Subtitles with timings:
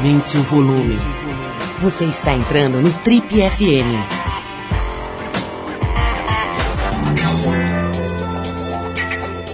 [0.00, 0.96] Aumente o volume.
[1.82, 4.00] Você está entrando no Trip FM.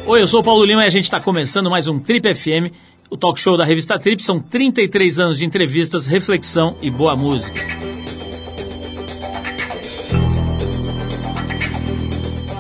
[0.07, 2.73] Oi, eu sou o Paulo Lima e a gente está começando mais um Trip FM,
[3.11, 4.23] o talk show da revista Trip.
[4.23, 7.61] São 33 anos de entrevistas, reflexão e boa música.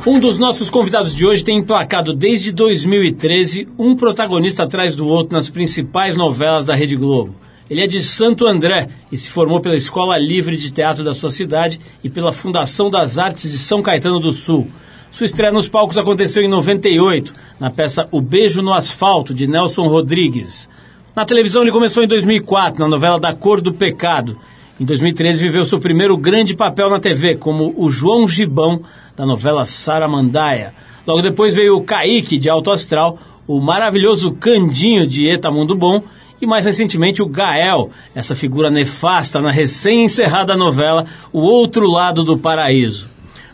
[0.04, 5.36] Um dos nossos convidados de hoje tem emplacado desde 2013 um protagonista atrás do outro
[5.36, 7.45] nas principais novelas da Rede Globo.
[7.68, 11.30] Ele é de Santo André e se formou pela Escola Livre de Teatro da sua
[11.30, 14.68] cidade e pela Fundação das Artes de São Caetano do Sul.
[15.10, 19.88] Sua estreia nos palcos aconteceu em 98, na peça O Beijo no Asfalto, de Nelson
[19.88, 20.68] Rodrigues.
[21.14, 24.38] Na televisão ele começou em 2004, na novela Da Cor do Pecado.
[24.78, 28.82] Em 2013 viveu seu primeiro grande papel na TV, como o João Gibão,
[29.16, 30.72] da novela Saramandaia.
[31.04, 36.02] Logo depois veio o Kaique, de Alto Astral, o maravilhoso Candinho, de Eta Mundo Bom,
[36.40, 42.36] e mais recentemente o Gael, essa figura nefasta na recém-encerrada novela O Outro Lado do
[42.36, 43.08] Paraíso.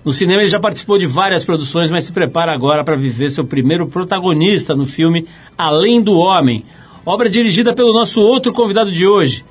[0.05, 3.44] No cinema ele já participou de várias produções, mas se prepara agora para viver seu
[3.44, 6.64] primeiro protagonista no filme Além do Homem,
[7.06, 9.44] obra dirigida pelo nosso outro convidado de hoje.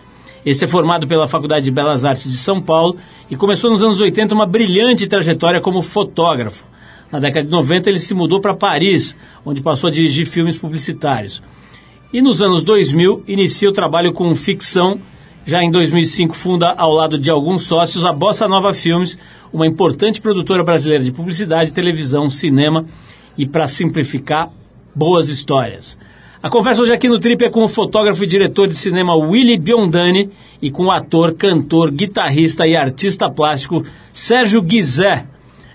[0.46, 2.98] Esse é formado pela Faculdade de Belas Artes de São Paulo
[3.30, 6.66] e começou nos anos 80 uma brilhante trajetória como fotógrafo.
[7.12, 9.16] Na década de 90 ele se mudou para Paris,
[9.46, 11.42] onde passou a dirigir filmes publicitários.
[12.14, 15.00] E nos anos 2000 inicia o trabalho com ficção.
[15.46, 19.18] Já em 2005 funda ao lado de alguns sócios a Bossa Nova Filmes,
[19.52, 22.86] uma importante produtora brasileira de publicidade, televisão, cinema
[23.38, 24.50] e, para simplificar,
[24.94, 25.98] boas histórias.
[26.44, 29.58] A conversa hoje aqui no Trip é com o fotógrafo e diretor de cinema Willy
[29.58, 30.30] Biondani
[30.62, 35.24] e com o ator, cantor, guitarrista e artista plástico Sérgio Guizé.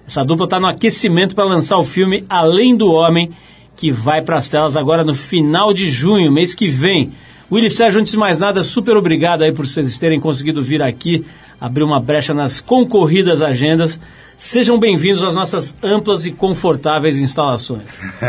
[0.06, 3.30] Essa dupla está no aquecimento para lançar o filme Além do Homem,
[3.76, 7.12] que vai para as telas agora no final de junho, mês que vem.
[7.52, 11.24] Willy Sérgio, antes de mais nada, super obrigado aí por vocês terem conseguido vir aqui,
[11.60, 14.00] abrir uma brecha nas concorridas agendas.
[14.38, 17.84] Sejam bem-vindos às nossas amplas e confortáveis instalações.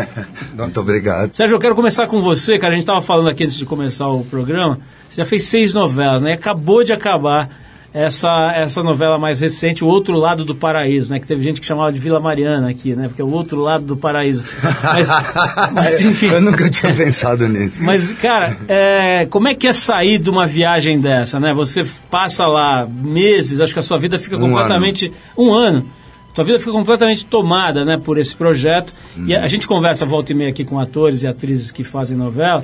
[0.55, 1.33] Muito obrigado.
[1.33, 2.73] Sérgio, eu quero começar com você, cara.
[2.73, 4.77] A gente estava falando aqui antes de começar o programa.
[5.09, 6.33] Você já fez seis novelas, né?
[6.33, 7.49] Acabou de acabar
[7.97, 11.19] essa, essa novela mais recente, O Outro Lado do Paraíso, né?
[11.19, 13.07] Que teve gente que chamava de Vila Mariana aqui, né?
[13.07, 14.45] Porque é o outro lado do paraíso.
[14.83, 15.09] Mas,
[15.73, 16.27] mas enfim.
[16.27, 17.83] Eu nunca tinha pensado nisso.
[17.83, 21.53] Mas, cara, é, como é que é sair de uma viagem dessa, né?
[21.55, 25.11] Você passa lá meses, acho que a sua vida fica completamente...
[25.35, 25.77] Um ano.
[25.77, 25.89] Um ano.
[26.35, 28.93] Sua vida fica completamente tomada, né, por esse projeto.
[29.25, 32.15] E a, a, gente conversa volta e meia aqui com atores e atrizes que fazem
[32.15, 32.63] novela.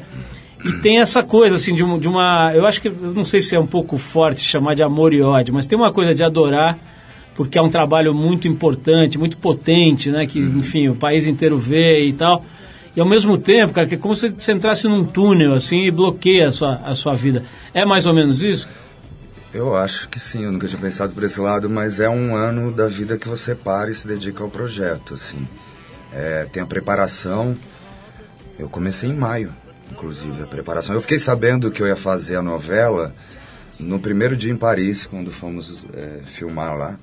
[0.64, 2.52] E tem essa coisa, assim, de, de uma.
[2.56, 2.88] Eu acho que.
[2.88, 5.78] Eu não sei se é um pouco forte chamar de amor e ódio, mas tem
[5.78, 6.78] uma coisa de adorar,
[7.36, 10.26] porque é um trabalho muito importante, muito potente, né?
[10.26, 10.60] Que, uhum.
[10.60, 12.46] enfim, o país inteiro vê e tal.
[12.96, 15.92] E ao mesmo tempo, cara, que é como se você entrasse num túnel, assim, e
[15.92, 17.44] bloqueia a sua, a sua vida.
[17.74, 18.70] É mais ou menos isso?
[19.54, 22.72] Eu acho que sim, eu nunca tinha pensado por esse lado, mas é um ano
[22.72, 25.46] da vida que você para e se dedica ao projeto, assim.
[26.12, 27.58] É, tem a preparação.
[28.58, 29.52] Eu comecei em maio
[29.94, 30.96] inclusive, a preparação.
[30.96, 33.14] Eu fiquei sabendo que eu ia fazer a novela
[33.80, 37.00] no primeiro dia em Paris, quando fomos é, filmar lá.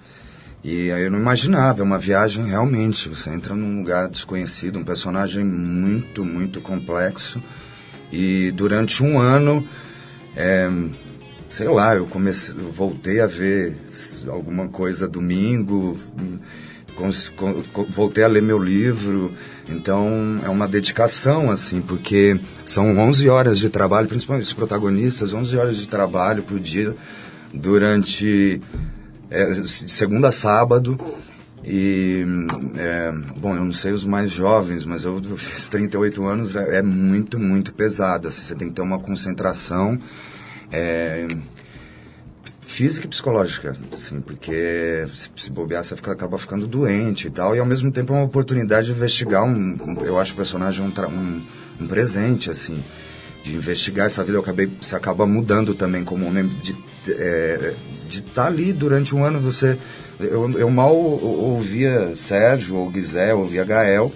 [0.62, 3.08] E aí eu não imaginava, é uma viagem realmente.
[3.08, 7.42] Você entra num lugar desconhecido, um personagem muito, muito complexo.
[8.12, 9.66] E durante um ano,
[10.36, 10.68] é,
[11.48, 13.78] sei lá, eu comecei, eu voltei a ver
[14.28, 15.98] alguma coisa domingo,
[17.88, 19.32] voltei a ler meu livro.
[19.70, 25.56] Então é uma dedicação, assim, porque são 11 horas de trabalho, principalmente os protagonistas, 11
[25.56, 26.94] horas de trabalho por dia
[27.52, 28.60] durante
[29.30, 30.98] é, segunda a sábado.
[31.64, 32.24] E,
[32.76, 36.82] é, bom, eu não sei os mais jovens, mas eu fiz 38 anos, é, é
[36.82, 38.28] muito, muito pesado.
[38.28, 39.98] Assim, você tem que ter uma concentração.
[40.72, 41.28] É,
[42.70, 45.04] física e psicológica, assim, porque
[45.36, 48.24] se, bobear você fica, acaba ficando doente e tal, e ao mesmo tempo é uma
[48.24, 51.42] oportunidade de investigar um, um eu acho o personagem um, um,
[51.80, 52.82] um, presente, assim,
[53.42, 56.76] de investigar essa vida, eu acabei, você acaba mudando também como homem, de
[57.08, 57.74] é,
[58.08, 59.76] estar tá ali durante um ano, você,
[60.20, 64.12] eu, eu mal ouvia Sérgio ou Guizé, ouvia Gael,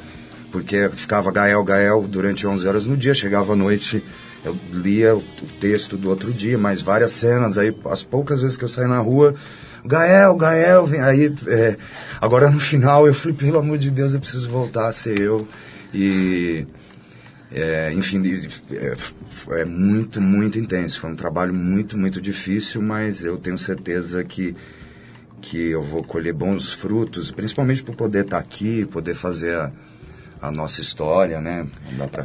[0.53, 4.01] porque ficava Gael, Gael durante 11 horas no dia, chegava à noite
[4.45, 5.23] eu lia o
[5.61, 8.99] texto do outro dia, mais várias cenas, aí as poucas vezes que eu saí na
[8.99, 9.35] rua,
[9.87, 11.35] Gael, Gael, vem aí.
[11.47, 11.77] É,
[12.21, 15.47] agora no final eu falei, pelo amor de Deus, eu preciso voltar a ser eu.
[15.93, 16.67] E.
[17.53, 18.21] É, enfim,
[18.73, 18.97] é,
[19.61, 21.01] é, muito, muito intenso.
[21.01, 24.57] Foi um trabalho muito, muito difícil, mas eu tenho certeza que,
[25.41, 29.73] que eu vou colher bons frutos, principalmente por poder estar aqui, poder fazer a,
[30.45, 31.67] a nossa história, né?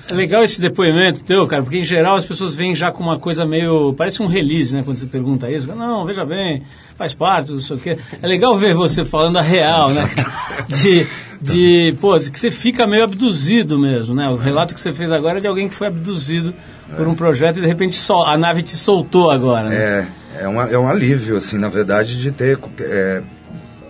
[0.07, 3.17] É legal esse depoimento teu, cara, porque em geral as pessoas vêm já com uma
[3.17, 3.93] coisa meio.
[3.93, 4.83] Parece um release, né?
[4.83, 5.67] Quando você pergunta isso.
[5.73, 6.63] Não, veja bem,
[6.95, 7.97] faz parte, não sei o quê.
[8.21, 10.09] É legal ver você falando a real, né?
[10.67, 11.07] De.
[11.41, 14.27] de pô, que você fica meio abduzido mesmo, né?
[14.27, 16.53] O relato que você fez agora é de alguém que foi abduzido
[16.97, 19.75] por um projeto e de repente sol, a nave te soltou agora, né?
[19.75, 23.21] É, é, uma, é um alívio, assim, na verdade, de ter é,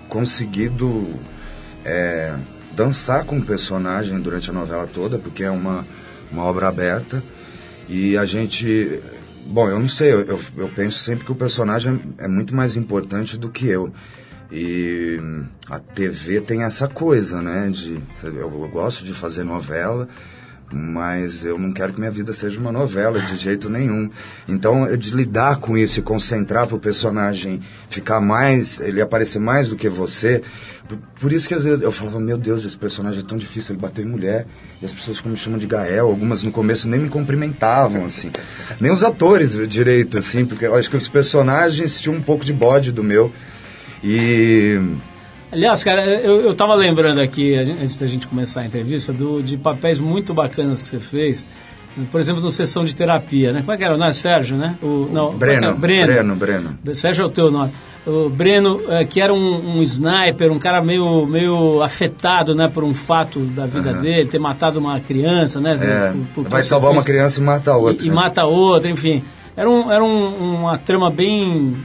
[0.08, 1.08] conseguido
[1.84, 2.36] é,
[2.80, 5.86] dançar com o personagem durante a novela toda, porque é uma,
[6.32, 7.22] uma obra aberta.
[7.90, 9.02] E a gente.
[9.48, 13.38] Bom, eu não sei, eu, eu, penso sempre que o personagem é muito mais importante
[13.38, 13.92] do que eu.
[14.50, 15.20] E
[15.68, 17.70] a TV tem essa coisa, né?
[17.70, 20.08] De, eu, eu gosto de fazer novela,
[20.72, 24.10] mas eu não quero que minha vida seja uma novela de jeito nenhum.
[24.48, 29.70] Então, de lidar com isso e concentrar para o personagem ficar mais, ele aparecer mais
[29.70, 30.44] do que você.
[31.20, 33.82] Por isso que às vezes eu falava, meu Deus, esse personagem é tão difícil, ele
[33.82, 34.46] bateu em mulher.
[34.82, 38.32] E as pessoas como me chamam de Gael, algumas no começo nem me cumprimentavam, assim.
[38.80, 42.54] Nem os atores direito, assim, porque eu acho que os personagens tinham um pouco de
[42.54, 43.32] bode do meu.
[44.04, 44.80] E
[45.52, 49.58] Aliás, cara, eu, eu tava lembrando aqui, antes da gente começar a entrevista, do, de
[49.58, 51.46] papéis muito bacanas que você fez.
[52.12, 53.60] Por exemplo, no Sessão de Terapia, né?
[53.62, 53.98] Como é que era?
[53.98, 54.76] Não é Sérgio, né?
[54.82, 56.06] O, não, Breno, é que é?
[56.06, 56.80] Breno, Breno.
[56.94, 57.72] Sérgio é o teu nome.
[58.06, 62.84] O Breno, eh, que era um, um sniper, um cara meio, meio afetado né, por
[62.84, 65.78] um fato da vida dele, ter matado uma criança, né?
[65.82, 68.06] É, por- por vai salvar uma criança e mata a outra.
[68.06, 69.24] e, e mata outra, enfim.
[69.58, 71.76] Era, um, era um- uma trama bem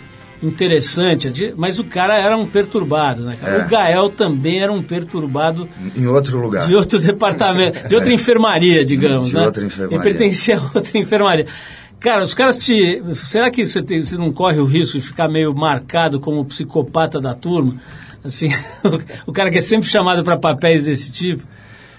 [0.46, 3.36] interessante, mas o cara era um perturbado, né?
[3.40, 3.56] cara?
[3.62, 3.66] É.
[3.66, 6.66] O Gael também era um perturbado Em outro lugar.
[6.66, 9.44] de outro departamento, de outra enfermaria, digamos, De né?
[9.44, 9.96] outra enfermaria.
[9.96, 11.46] Ele pertencia a outra enfermaria.
[12.00, 13.02] Cara, os caras te.
[13.16, 16.44] Será que você, tem- você não corre o risco de ficar meio marcado como o
[16.44, 17.74] psicopata da turma?
[18.22, 18.50] Assim,
[19.26, 21.42] o cara que é sempre chamado para papéis desse tipo.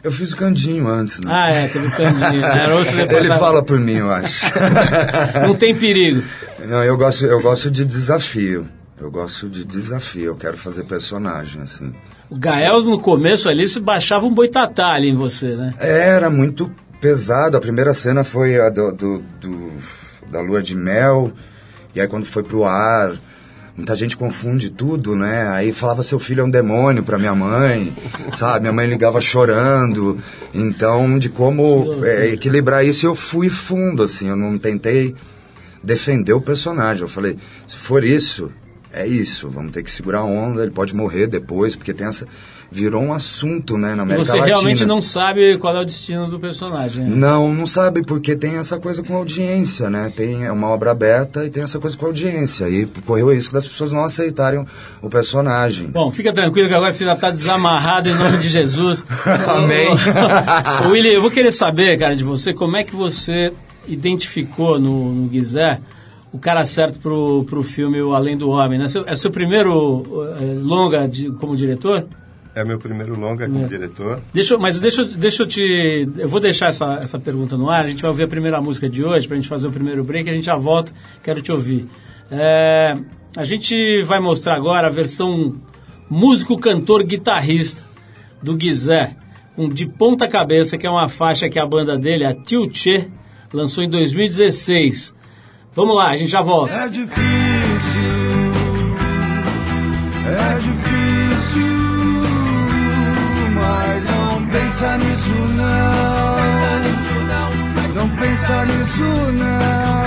[0.03, 1.31] Eu fiz o Candinho antes, né?
[1.33, 2.59] Ah, é, teve Candinho, né?
[2.63, 4.45] Era outro Ele fala por mim, eu acho.
[5.41, 6.21] Não tem perigo.
[6.67, 8.67] Não, eu gosto, eu gosto de desafio.
[8.99, 10.25] Eu gosto de desafio.
[10.25, 11.93] Eu quero fazer personagem, assim.
[12.29, 15.73] O Gael, no começo ali, se baixava um boitatá ali em você, né?
[15.79, 16.71] Era muito
[17.01, 17.57] pesado.
[17.57, 19.71] A primeira cena foi a do, do- do-
[20.31, 21.31] da lua de mel.
[21.93, 23.13] E aí quando foi pro ar,
[23.77, 25.47] muita gente confunde tudo, né?
[25.49, 27.95] Aí falava seu filho é um demônio pra minha mãe,
[28.33, 28.61] sabe?
[28.61, 30.17] Minha mãe ligava chorando.
[30.53, 34.29] Então, de como é, equilibrar isso, eu fui fundo, assim.
[34.29, 35.13] Eu não tentei
[35.85, 37.03] defender o personagem.
[37.03, 37.37] Eu falei,
[37.67, 38.51] se for isso,
[38.91, 39.49] é isso.
[39.49, 40.61] Vamos ter que segurar a onda.
[40.61, 42.27] Ele pode morrer depois, porque tem essa
[42.71, 44.47] virou um assunto, né, na E América você Latina.
[44.57, 47.03] realmente não sabe qual é o destino do personagem.
[47.05, 47.15] né?
[47.15, 50.11] Não, não sabe, porque tem essa coisa com audiência, né?
[50.15, 52.67] Tem é uma obra aberta e tem essa coisa com audiência.
[52.69, 54.65] E correu o risco das pessoas não aceitarem
[55.01, 55.87] o personagem.
[55.87, 59.05] Bom, fica tranquilo que agora você já está desamarrado em nome de Jesus.
[59.55, 59.87] Amém.
[60.85, 63.53] Ô, Willi, eu vou querer saber, cara, de você, como é que você
[63.87, 65.79] identificou no, no Guizé
[66.31, 68.85] o cara certo pro, pro filme O Além do Homem, né?
[69.05, 70.05] É seu primeiro
[70.39, 72.05] eh, longa de- como diretor?
[72.53, 74.19] É meu primeiro longa como diretor.
[74.33, 76.07] Deixa, mas deixa, eu- deixa eu te.
[76.17, 77.85] Eu vou deixar essa, essa pergunta no ar.
[77.85, 80.03] A gente vai ouvir a primeira música de hoje para a gente fazer o primeiro
[80.03, 80.29] break.
[80.29, 80.91] A gente já volta.
[81.23, 81.85] Quero te ouvir.
[82.31, 82.97] É,
[83.35, 85.55] a gente vai mostrar agora a versão
[86.09, 87.83] músico, cantor, guitarrista
[88.41, 89.15] do Guizé,
[89.57, 93.07] um de ponta cabeça, que é uma faixa que a banda dele, a Tio Tchê,
[93.55, 95.13] lançou em 2016.
[95.73, 96.73] Vamos lá, a gente já volta.
[96.73, 97.21] É difícil,
[100.25, 101.61] é difícil,
[103.53, 106.35] mas não pensa nisso não.
[107.95, 110.05] Não pensa nisso não.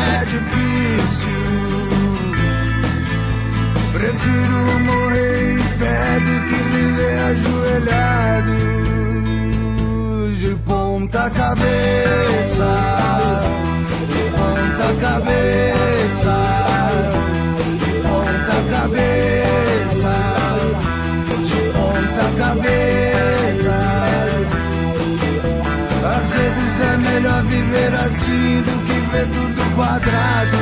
[0.00, 1.34] É difícil.
[3.92, 8.83] Prefiro morrer em pé do que viver ajoelhado
[10.54, 12.70] de ponta cabeça,
[14.08, 16.36] de ponta cabeça,
[17.80, 20.14] de ponta cabeça,
[21.42, 23.76] de ponta cabeça.
[26.16, 30.58] Às vezes é melhor viver assim do que ver tudo quadrado.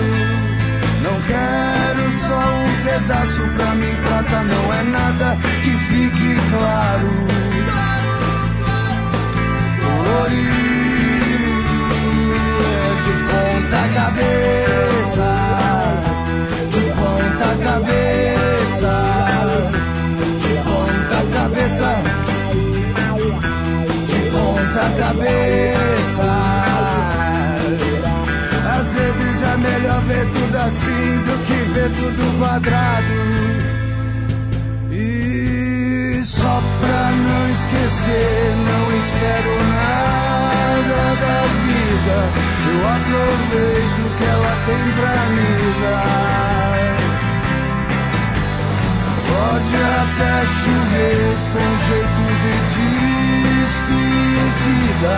[1.03, 7.52] Não quero só um pedaço pra mim, prata não é nada que fique claro.
[30.81, 33.17] Do que ver tudo quadrado.
[34.91, 42.19] E só pra não esquecer, não espero nada da vida.
[42.73, 45.53] Eu aproveito o que ela tem pra me
[45.83, 46.97] dar.
[49.29, 52.55] Pode até chover com jeito de
[54.23, 55.15] despedida.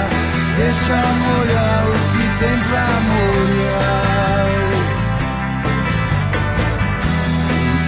[0.56, 4.03] Deixa molhar o que tem pra molhar.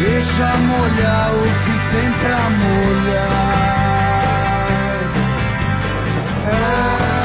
[0.08, 3.56] Deixa molhar o que tem pra molhar.
[6.46, 7.15] De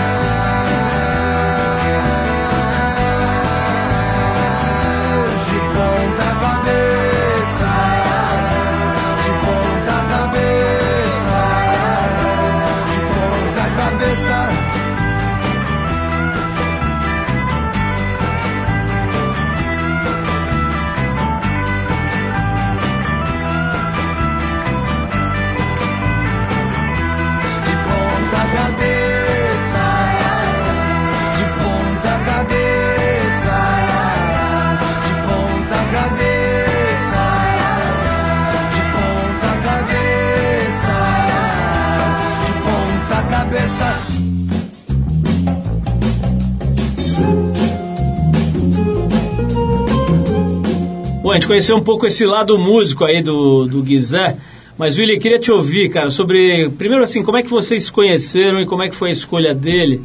[51.32, 54.36] Bom, a gente conheceu um pouco esse lado músico aí do, do Guizé,
[54.78, 58.60] mas William, queria te ouvir, cara, sobre, primeiro assim, como é que vocês se conheceram
[58.60, 60.04] e como é que foi a escolha dele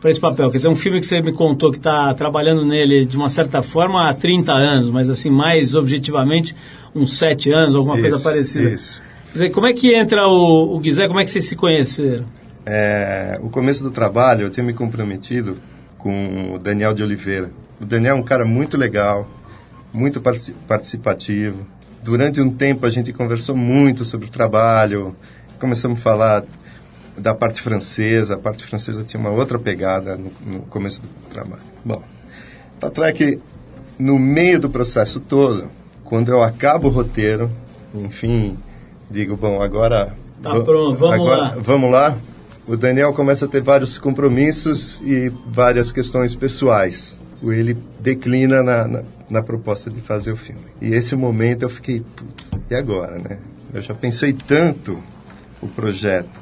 [0.00, 0.50] para esse papel?
[0.50, 3.62] Quer dizer, um filme que você me contou que está trabalhando nele de uma certa
[3.62, 6.56] forma há 30 anos, mas assim, mais objetivamente,
[6.92, 8.70] uns 7 anos, alguma coisa Isso, parecida.
[8.70, 9.02] isso.
[9.26, 12.24] Quer dizer, como é que entra o, o Guizé, como é que vocês se conheceram?
[12.66, 15.56] É, o começo do trabalho eu tinha me comprometido
[15.96, 17.52] com o Daniel de Oliveira.
[17.80, 19.28] O Daniel é um cara muito legal,
[19.94, 21.64] muito partici- participativo.
[22.02, 25.16] Durante um tempo a gente conversou muito sobre o trabalho,
[25.58, 26.44] começamos a falar
[27.16, 28.34] da parte francesa.
[28.34, 31.62] A parte francesa tinha uma outra pegada no, no começo do trabalho.
[31.84, 32.02] Bom,
[32.80, 33.38] fato é que
[33.98, 35.70] no meio do processo todo,
[36.02, 37.50] quando eu acabo o roteiro,
[37.94, 38.58] enfim,
[39.10, 40.12] digo, bom, agora...
[40.42, 41.54] Tá pronto, vamos agora- lá.
[41.58, 42.18] Vamos lá.
[42.66, 47.20] O Daniel começa a ter vários compromissos e várias questões pessoais.
[47.42, 50.62] Ele declina na, na, na proposta de fazer o filme.
[50.80, 53.38] E esse momento eu fiquei, putz, e agora, né?
[53.72, 55.02] Eu já pensei tanto
[55.60, 56.40] o projeto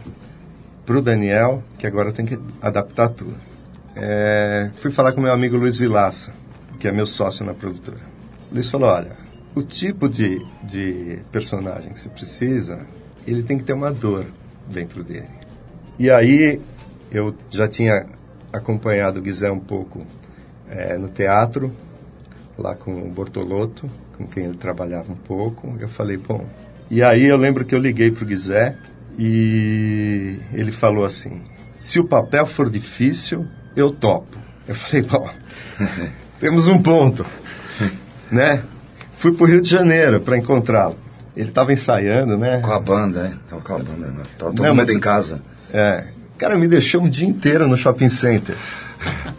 [0.84, 3.34] para o Daniel que agora eu tenho que adaptar tudo.
[3.94, 6.32] É, fui falar com meu amigo Luiz Vilaça,
[6.78, 8.00] que é meu sócio na produtora.
[8.50, 9.12] Luiz falou, olha,
[9.54, 12.80] o tipo de, de personagem que você precisa,
[13.26, 14.26] ele tem que ter uma dor
[14.68, 15.28] dentro dele.
[15.98, 16.60] E aí
[17.10, 18.06] eu já tinha
[18.52, 20.06] acompanhado o Guizé um pouco
[20.68, 21.74] eh, no teatro,
[22.58, 25.74] lá com o Bortolotto, com quem ele trabalhava um pouco.
[25.80, 26.46] Eu falei, bom.
[26.90, 28.76] E aí eu lembro que eu liguei para o Guizé
[29.18, 31.42] e ele falou assim:
[31.72, 34.36] se o papel for difícil, eu topo.
[34.68, 35.28] Eu falei, bom,
[36.38, 37.24] temos um ponto,
[38.30, 38.62] né?
[39.16, 40.96] Fui para o Rio de Janeiro para encontrá-lo.
[41.36, 42.58] Ele estava ensaiando, né?
[42.60, 43.48] Com a banda, é.
[43.48, 44.22] Tava com a banda, né?
[44.38, 45.40] Tava todo Não, mundo mas- em casa.
[45.72, 46.04] É.
[46.36, 48.56] Cara, me deixou um dia inteiro no shopping center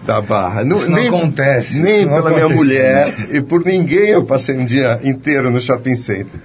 [0.05, 0.63] da Barra.
[0.63, 4.99] Isso não acontece, Nem não pela minha mulher e por ninguém eu passei um dia
[5.03, 6.39] inteiro no shopping center.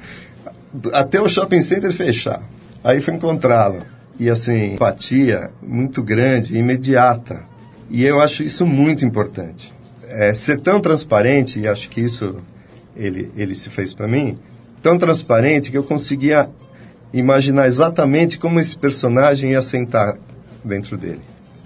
[0.93, 2.43] Até o shopping center fechar.
[2.83, 3.83] Aí fui encontrá-lo.
[4.19, 7.43] E assim, empatia muito grande, imediata.
[7.89, 9.73] E eu acho isso muito importante.
[10.09, 12.37] É, ser tão transparente, e acho que isso
[12.97, 14.39] ele, ele se fez para mim,
[14.83, 16.49] tão transparente que eu conseguia
[17.13, 20.17] imaginar exatamente como esse personagem ia sentar
[20.65, 21.21] dentro dele.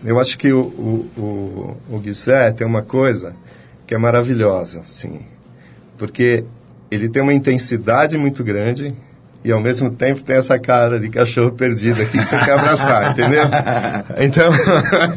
[0.04, 3.34] Eu acho que o, o, o, o Guizé tem uma coisa
[3.86, 5.20] que é maravilhosa, assim,
[5.96, 6.44] porque
[6.90, 8.94] ele tem uma intensidade muito grande
[9.44, 13.10] e ao mesmo tempo tem essa cara de cachorro perdido aqui que você quer abraçar,
[13.12, 13.44] entendeu?
[14.18, 14.52] Então,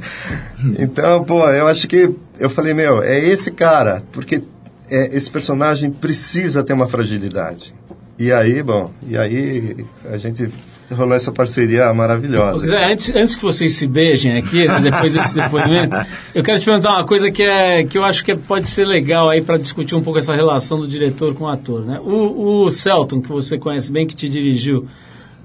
[0.80, 4.42] então, pô, eu acho que eu falei, meu, é esse cara, porque
[4.90, 7.74] é, esse personagem precisa ter uma fragilidade.
[8.18, 10.50] E aí, bom, e aí a gente
[10.94, 12.68] rolou essa parceria maravilhosa.
[12.68, 15.96] Zé, antes, antes que vocês se beijem aqui, depois desse depoimento,
[16.34, 19.30] eu quero te perguntar uma coisa que, é, que eu acho que pode ser legal
[19.30, 21.84] aí para discutir um pouco essa relação do diretor com o ator.
[21.86, 22.00] Né?
[22.04, 24.88] O, o Celton, que você conhece bem, que te dirigiu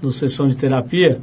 [0.01, 1.19] no Sessão de Terapia,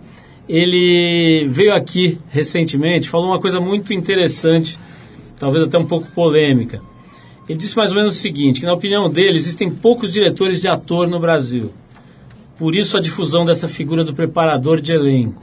[0.48, 4.78] ele veio aqui recentemente, falou uma coisa muito interessante,
[5.38, 6.80] talvez até um pouco polêmica.
[7.48, 10.68] Ele disse mais ou menos o seguinte, que na opinião dele existem poucos diretores de
[10.68, 11.72] ator no Brasil.
[12.58, 15.42] Por isso a difusão dessa figura do preparador de elenco.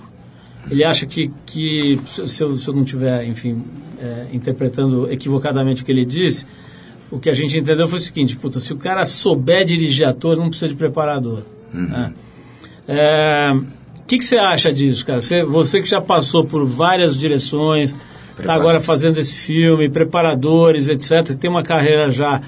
[0.70, 3.64] Ele acha que, que se, eu, se eu não estiver, enfim,
[4.02, 6.46] é, interpretando equivocadamente o que ele disse,
[7.10, 10.36] o que a gente entendeu foi o seguinte, puta, se o cara souber dirigir ator,
[10.36, 11.44] não precisa de preparador.
[11.72, 12.14] né?
[12.88, 15.22] É, O que, que você acha disso, cara?
[15.22, 17.96] Você, você que já passou por várias direções,
[18.38, 21.36] está agora fazendo esse filme, preparadores, etc.
[21.36, 22.42] Tem uma carreira já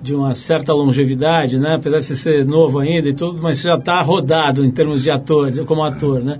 [0.00, 1.74] de uma certa longevidade, né?
[1.74, 5.02] Apesar de você ser novo ainda e tudo, mas você já está rodado em termos
[5.02, 6.38] de ator, como ator, né?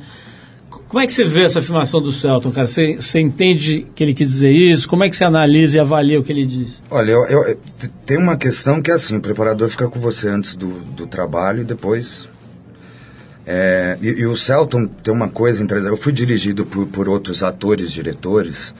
[0.89, 2.67] Como é que você vê essa afirmação do Celton, cara?
[2.67, 4.89] Você, você entende que ele quis dizer isso?
[4.89, 6.81] Como é que você analisa e avalia o que ele diz?
[6.89, 7.59] Olha, eu, eu,
[8.05, 11.63] tem uma questão que é assim, o preparador fica com você antes do, do trabalho
[11.63, 12.29] e depois...
[13.49, 17.45] É, e, e, o Celton tem uma coisa interessante, eu fui dirigido por, por outros
[17.45, 18.75] atores, diretores,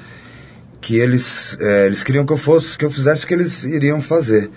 [0.87, 4.01] que eles, é, eles queriam que eu fosse, que eu fizesse o que eles iriam
[4.01, 4.49] fazer.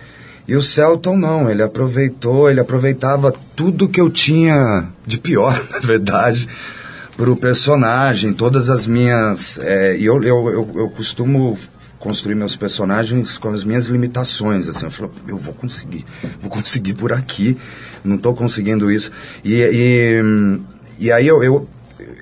[0.48, 5.80] E o Celton não, ele aproveitou, ele aproveitava tudo que eu tinha de pior, na
[5.80, 6.48] verdade,
[7.18, 9.58] para o personagem, todas as minhas.
[9.58, 11.58] É, e eu, eu, eu, eu, costumo
[11.98, 16.06] construir meus personagens com as minhas limitações, assim, eu falo, eu vou conseguir,
[16.40, 17.58] vou conseguir por aqui,
[18.04, 19.12] não estou conseguindo isso.
[19.44, 20.22] E, e,
[21.00, 21.68] e aí eu, eu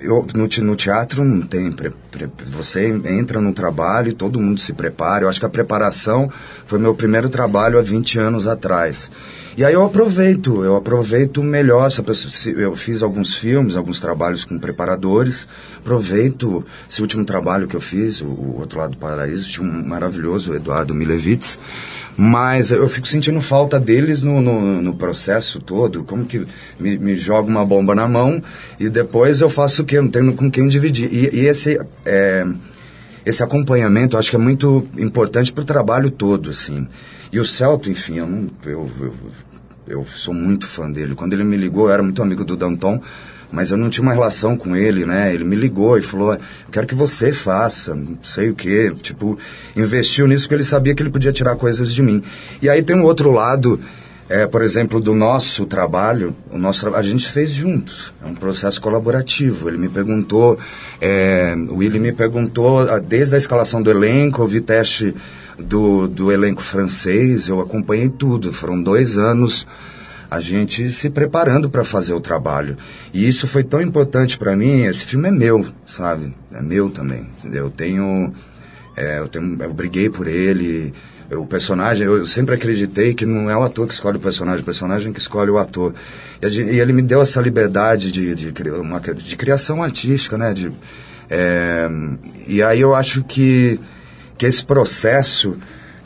[0.00, 1.70] eu, no, no, teatro não tem.
[1.70, 5.24] Pre, pre, você entra no trabalho e todo mundo se prepara.
[5.24, 6.30] Eu acho que a preparação
[6.66, 9.10] foi meu primeiro trabalho há 20 anos atrás.
[9.56, 11.90] E aí eu aproveito, eu aproveito melhor.
[12.56, 15.48] Eu fiz alguns filmes, alguns trabalhos com preparadores.
[15.78, 20.54] Aproveito esse último trabalho que eu fiz, o, Outro Lado do Paraíso, tinha um maravilhoso
[20.54, 21.58] Eduardo Milevitz.
[22.20, 26.02] Mas eu fico sentindo falta deles no, no, no processo todo.
[26.02, 26.44] Como que
[26.76, 28.42] me, me, joga uma bomba na mão
[28.80, 30.00] e depois eu faço o quê?
[30.00, 31.08] Não tenho com quem dividir.
[31.12, 32.44] E, e esse, é,
[33.24, 36.88] esse acompanhamento eu acho que é muito importante para o trabalho todo, assim.
[37.30, 39.14] E o Celto, enfim, eu, não, eu, eu,
[39.86, 41.14] eu sou muito fã dele.
[41.14, 43.00] Quando ele me ligou, eu era muito amigo do Danton
[43.50, 45.32] mas eu não tinha uma relação com ele, né?
[45.32, 46.40] Ele me ligou e falou: eu
[46.70, 48.92] quero que você faça, não sei o quê.
[49.00, 49.38] Tipo,
[49.76, 52.22] investiu nisso porque ele sabia que ele podia tirar coisas de mim.
[52.60, 53.80] E aí tem um outro lado,
[54.28, 58.12] é, por exemplo, do nosso trabalho, o nosso a gente fez juntos.
[58.22, 59.68] É um processo colaborativo.
[59.68, 60.58] Ele me perguntou,
[61.00, 65.14] é, o Willi me perguntou, desde a escalação do elenco, vi teste
[65.58, 68.52] do, do elenco francês, eu acompanhei tudo.
[68.52, 69.66] Foram dois anos
[70.30, 72.76] a gente se preparando para fazer o trabalho.
[73.12, 74.82] E isso foi tão importante para mim.
[74.82, 76.34] Esse filme é meu, sabe?
[76.52, 77.26] É meu também.
[77.50, 78.32] Eu tenho,
[78.96, 80.92] é, eu tenho, eu briguei por ele.
[81.32, 84.64] o personagem, eu sempre acreditei que não é o ator que escolhe o personagem, o
[84.64, 85.94] personagem que escolhe o ator.
[86.42, 90.52] E, e ele me deu essa liberdade de, de, de, uma, de criação artística, né?
[90.52, 90.70] De,
[91.30, 91.88] é,
[92.46, 93.80] e aí eu acho que,
[94.36, 95.56] que esse processo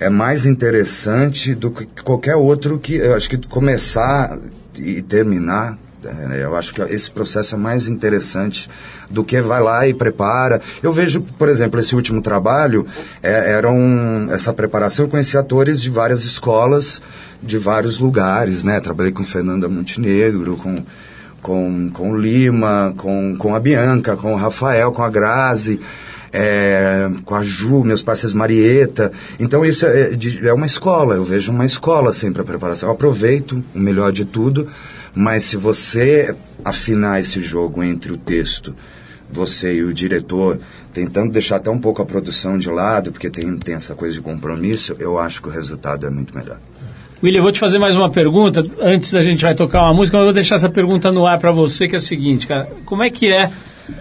[0.04, 4.38] é mais interessante do que qualquer outro que eu acho que começar
[4.76, 8.68] e terminar é, eu acho que esse processo é mais interessante
[9.08, 10.60] do que vai lá e prepara.
[10.82, 12.86] Eu vejo, por exemplo, esse último trabalho,
[13.22, 17.00] é, era um, essa preparação, eu conheci atores de várias escolas,
[17.42, 18.80] de vários lugares, né?
[18.80, 20.82] Trabalhei com Fernanda Montenegro, com,
[21.40, 25.80] com, com Lima, com, com a Bianca, com o Rafael, com a Grazi
[26.32, 29.12] é, com a Ju, meus parceiros Marieta.
[29.38, 32.88] Então isso é, é uma escola, eu vejo uma escola sempre a preparação.
[32.88, 34.68] Eu aproveito o melhor de tudo,
[35.14, 38.74] mas se você afinar esse jogo entre o texto,
[39.30, 40.58] você e o diretor,
[40.92, 44.20] tentando deixar até um pouco a produção de lado, porque tem, tem essa coisa de
[44.20, 46.58] compromisso, eu acho que o resultado é muito melhor.
[47.22, 48.64] William, eu vou te fazer mais uma pergunta.
[48.80, 51.38] Antes a gente vai tocar uma música, mas eu vou deixar essa pergunta no ar
[51.38, 52.68] para você, que é a seguinte, cara.
[52.84, 53.48] Como é que é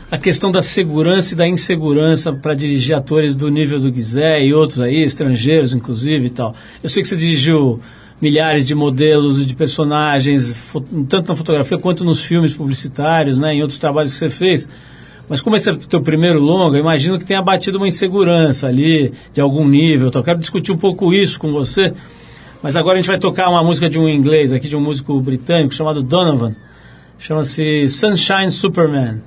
[0.10, 4.54] a questão da segurança e da insegurança para dirigir atores do nível do Guizé e
[4.54, 6.56] outros aí, estrangeiros inclusive e tal.
[6.84, 7.80] Eu sei que você dirigiu
[8.22, 10.54] milhares de modelos e de personagens,
[11.10, 14.70] tanto na fotografia quanto nos filmes publicitários, né, em outros trabalhos que você fez.
[15.28, 19.14] Mas como esse é o teu primeiro longa, imagino que tenha batido uma insegurança ali,
[19.34, 20.10] de algum nível.
[20.10, 21.94] Então, eu quero discutir um pouco isso com você.
[22.62, 25.20] Mas agora a gente vai tocar uma música de um inglês aqui, de um músico
[25.20, 26.54] britânico chamado Donovan.
[27.18, 29.22] Chama-se Sunshine Superman.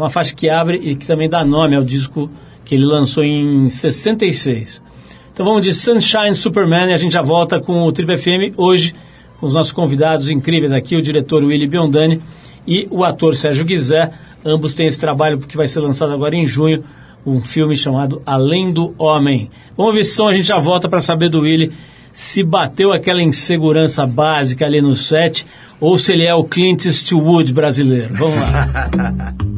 [0.00, 2.30] É uma faixa que abre e que também dá nome ao disco
[2.64, 4.82] que ele lançou em 66.
[5.30, 8.94] Então vamos de Sunshine Superman e a gente já volta com o Triple FM hoje
[9.38, 12.22] com os nossos convidados incríveis aqui, o diretor Willy Biondani
[12.66, 14.10] e o ator Sérgio Guizé.
[14.42, 16.82] Ambos têm esse trabalho que vai ser lançado agora em junho,
[17.26, 19.50] um filme chamado Além do Homem.
[19.76, 21.72] Vamos ver se som, a gente já volta para saber do Willy
[22.10, 25.46] se bateu aquela insegurança básica ali no set
[25.78, 28.14] ou se ele é o Clint Eastwood brasileiro.
[28.14, 29.36] Vamos lá.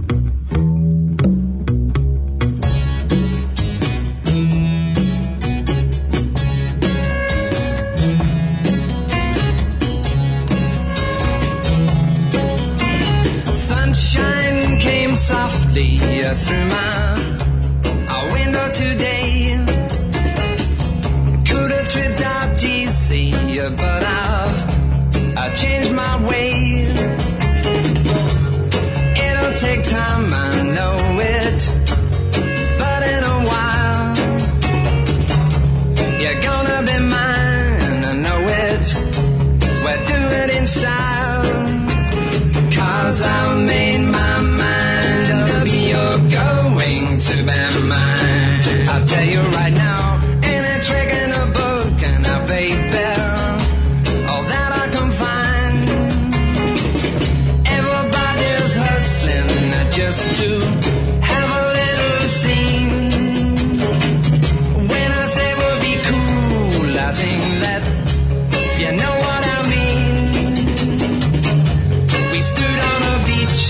[16.23, 17.22] you through my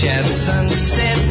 [0.07, 1.22] at sunset.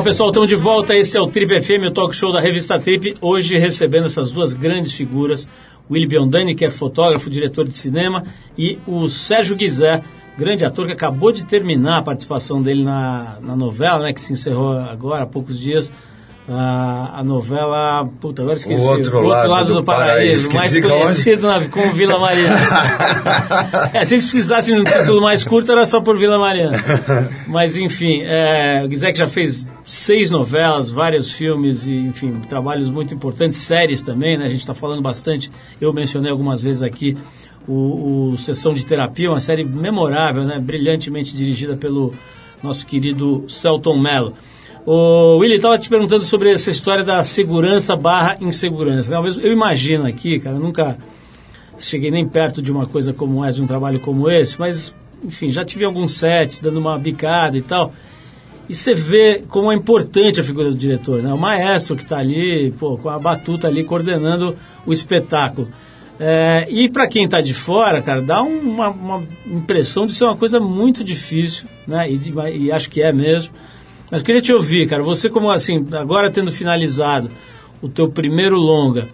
[0.00, 0.96] Legal, pessoal, estamos de volta.
[0.96, 3.16] Esse é o Trip FM, o talk show da revista Trip.
[3.20, 5.46] Hoje recebendo essas duas grandes figuras,
[5.90, 8.24] Willy Biondani, que é fotógrafo, diretor de cinema,
[8.56, 10.02] e o Sérgio Guizé,
[10.38, 14.32] grande ator que acabou de terminar a participação dele na, na novela, né, que se
[14.32, 15.92] encerrou agora há poucos dias.
[16.52, 18.82] A, a novela, puta, agora esqueci.
[18.84, 22.58] O Outro Lado do Paraíso, que mais conhecido na, como Vila Mariana.
[23.94, 26.82] é, se eles precisassem de um título mais curto, era só por Vila Mariana.
[27.46, 33.14] Mas, enfim, é, o Guizek já fez seis novelas, vários filmes e, enfim, trabalhos muito
[33.14, 34.46] importantes, séries também, né?
[34.46, 37.16] A gente está falando bastante, eu mencionei algumas vezes aqui
[37.68, 40.58] o, o Sessão de Terapia, uma série memorável, né?
[40.58, 42.12] Brilhantemente dirigida pelo
[42.60, 44.34] nosso querido Celton Mello.
[44.86, 49.10] O Willy estava te perguntando sobre essa história da segurança barra insegurança.
[49.10, 49.30] Né?
[49.42, 50.96] Eu imagino aqui, cara, nunca
[51.78, 55.48] cheguei nem perto de uma coisa como essa, de um trabalho como esse, mas, enfim,
[55.48, 57.92] já tive alguns sets, dando uma bicada e tal.
[58.68, 61.32] E você vê como é importante a figura do diretor, né?
[61.32, 65.68] O maestro que está ali, pô, com a batuta ali, coordenando o espetáculo.
[66.20, 70.36] É, e para quem está de fora, cara, dá uma, uma, impressão de ser uma
[70.36, 72.08] coisa muito difícil, né?
[72.08, 72.20] E,
[72.58, 73.52] e acho que é mesmo.
[74.10, 75.02] Mas queria te ouvir, cara.
[75.02, 77.30] Você como assim, agora tendo finalizado
[77.80, 79.08] o teu primeiro longa,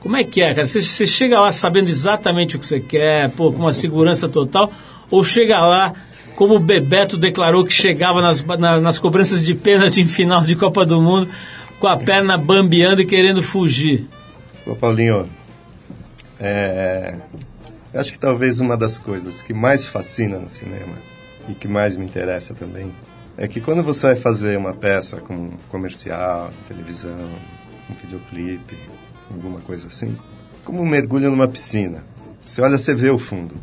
[0.00, 0.66] como é que é, cara?
[0.66, 4.72] Você, você chega lá sabendo exatamente o que você quer, pô, com uma segurança total,
[5.10, 5.92] ou chega lá
[6.34, 10.54] como o Bebeto declarou que chegava nas, na, nas cobranças de pênalti em final de
[10.54, 11.28] Copa do Mundo
[11.80, 14.06] com a perna bambeando e querendo fugir?
[14.64, 15.28] Ô Paulinho,
[16.38, 17.16] é,
[17.92, 20.94] acho que talvez uma das coisas que mais fascina no cinema
[21.48, 22.92] e que mais me interessa também
[23.38, 27.14] é que quando você vai fazer uma peça como comercial, televisão,
[27.88, 28.76] um videoclipe,
[29.30, 30.16] alguma coisa assim,
[30.64, 32.04] como um mergulho numa piscina.
[32.42, 33.54] Você olha, você vê o fundo.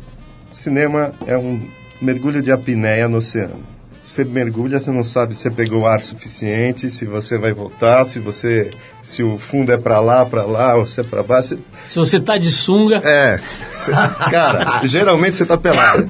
[0.50, 1.60] O cinema é um
[2.00, 3.62] mergulho de apneia no oceano.
[4.00, 8.20] Você mergulha, você não sabe se você pegou ar suficiente, se você vai voltar, se
[8.20, 8.70] você
[9.02, 11.58] se o fundo é para lá, para lá, ou se é para baixo.
[11.88, 13.40] Se você tá de sunga, É,
[13.72, 13.90] você-
[14.30, 16.08] cara, geralmente você tá pelado.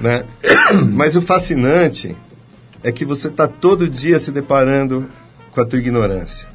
[0.00, 0.24] né?
[0.92, 2.16] Mas o fascinante
[2.82, 5.08] é que você está todo dia se deparando
[5.52, 6.46] com a tua ignorância.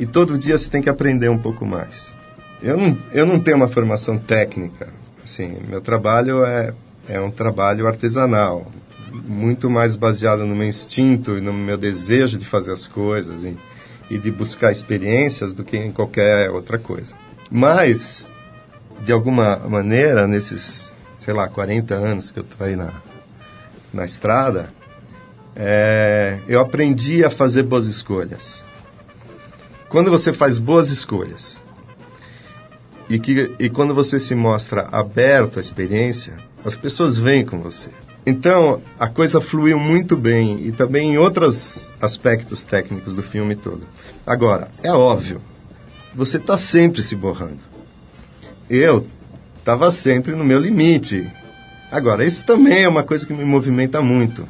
[0.00, 2.14] E todo dia você tem que aprender um pouco mais.
[2.62, 4.88] Eu não, eu não tenho uma formação técnica.
[5.22, 6.72] Assim, meu trabalho é,
[7.08, 8.70] é um trabalho artesanal,
[9.12, 13.56] muito mais baseado no meu instinto e no meu desejo de fazer as coisas e,
[14.10, 17.14] e de buscar experiências do que em qualquer outra coisa.
[17.50, 18.32] Mas,
[19.04, 22.92] de alguma maneira, nesses, sei lá, 40 anos que eu estou aí na,
[23.92, 24.70] na estrada,
[25.58, 28.64] é, eu aprendi a fazer boas escolhas.
[29.88, 31.60] Quando você faz boas escolhas
[33.10, 37.88] e, que, e quando você se mostra aberto à experiência, as pessoas vêm com você.
[38.24, 43.82] Então, a coisa fluiu muito bem e também em outros aspectos técnicos do filme todo.
[44.26, 45.40] Agora, é óbvio,
[46.14, 47.58] você está sempre se borrando.
[48.68, 49.06] Eu
[49.58, 51.30] estava sempre no meu limite.
[51.90, 54.46] Agora, isso também é uma coisa que me movimenta muito,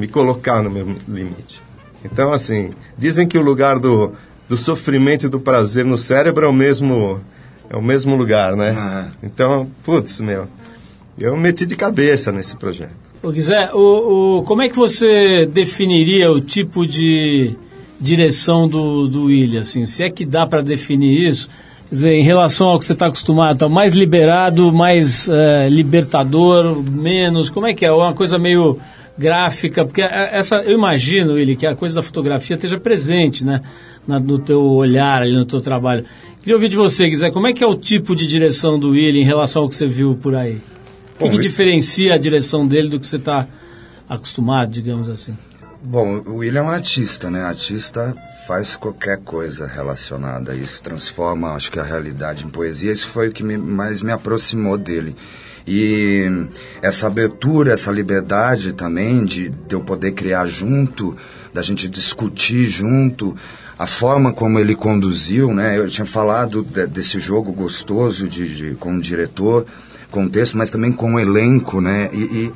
[0.00, 1.62] me colocar no meu limite.
[2.04, 4.12] Então, assim, dizem que o lugar do,
[4.48, 7.20] do sofrimento e do prazer no cérebro é o mesmo,
[7.68, 8.74] é o mesmo lugar, né?
[8.76, 9.10] Ah.
[9.22, 10.48] Então, putz, meu,
[11.18, 12.94] eu meti de cabeça nesse projeto.
[13.22, 17.54] Ô, Guizé, o, o, como é que você definiria o tipo de
[18.00, 19.60] direção do, do William?
[19.60, 19.84] Assim?
[19.84, 21.48] Se é que dá para definir isso,
[21.90, 26.82] quer dizer, em relação ao que você está acostumado, tá mais liberado, mais eh, libertador,
[26.82, 27.92] menos, como é que é?
[27.92, 28.78] Uma coisa meio
[29.20, 33.60] gráfica, porque a- essa, eu imagino, William, que a coisa da fotografia esteja presente, né?
[34.08, 36.04] Na, no teu olhar, ali no teu trabalho.
[36.40, 39.20] Queria ouvir de você, Guizé, como é que é o tipo de direção do William
[39.20, 40.58] em relação ao que você viu por aí?
[41.18, 43.46] O que, que diferencia a direção dele do que você está
[44.08, 45.36] acostumado, digamos assim?
[45.82, 47.42] Bom, o William é um artista, né?
[47.42, 48.14] Artista
[48.46, 52.90] faz qualquer coisa relacionada a isso, transforma, acho que a realidade em poesia.
[52.92, 55.14] Isso foi o que me- mais me aproximou dele.
[55.72, 56.48] E
[56.82, 61.16] essa abertura, essa liberdade também de, de eu poder criar junto,
[61.54, 63.36] da gente discutir junto,
[63.78, 65.78] a forma como ele conduziu, né?
[65.78, 69.64] Eu tinha falado de- desse jogo gostoso de, de- com o diretor,
[70.10, 72.10] com o texto, mas também com o elenco, né?
[72.12, 72.52] E, e,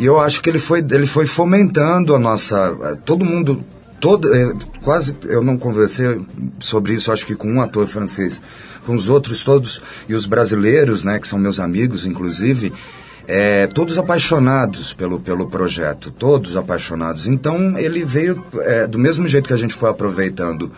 [0.00, 2.98] e eu acho que ele foi, ele foi fomentando a nossa.
[3.06, 3.64] Todo mundo.
[4.02, 6.20] Todo, eh, quase eu não conversei
[6.58, 8.42] sobre isso, acho que com um ator francês,
[8.84, 12.72] com os outros todos, e os brasileiros, né, que são meus amigos, inclusive,
[13.28, 17.28] eh, todos apaixonados pelo, pelo projeto, todos apaixonados.
[17.28, 20.72] Então ele veio, eh, do mesmo jeito que a gente foi aproveitando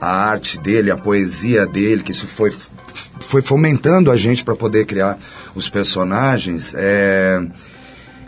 [0.00, 2.52] a arte dele, a poesia dele, que isso foi,
[3.20, 5.16] foi fomentando a gente para poder criar
[5.54, 6.74] os personagens.
[6.76, 7.40] É,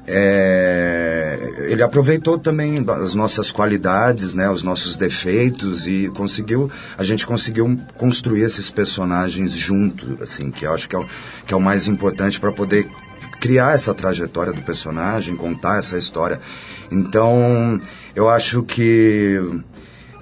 [0.06, 7.26] é, ele aproveitou também as nossas qualidades, né, os nossos defeitos e conseguiu, a gente
[7.26, 11.06] conseguiu construir esses personagens junto, assim, que eu acho que é o,
[11.46, 12.88] que é o mais importante para poder
[13.40, 16.40] criar essa trajetória do personagem, contar essa história.
[16.90, 17.80] Então,
[18.14, 19.40] eu acho que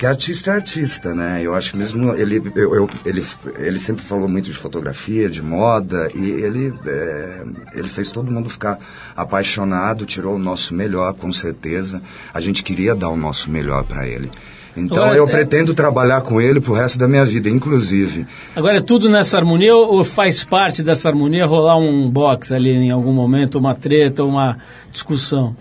[0.04, 1.40] que artista é artista, né?
[1.42, 3.24] Eu acho que mesmo ele, eu, eu- ele,
[3.58, 8.50] ele sempre falou muito de fotografia, de moda, e ele, é, ele fez todo mundo
[8.50, 8.78] ficar
[9.16, 12.02] apaixonado, tirou o nosso melhor, com certeza.
[12.34, 14.30] A gente queria dar o nosso melhor para ele.
[14.76, 18.26] Então Agora, eu é- pretendo trabalhar com ele pro resto da minha vida, inclusive.
[18.54, 22.70] Agora é tudo nessa harmonia ou ou faz parte dessa harmonia rolar um box ali
[22.72, 24.58] em algum momento, uma treta, uma
[24.90, 25.56] discussão?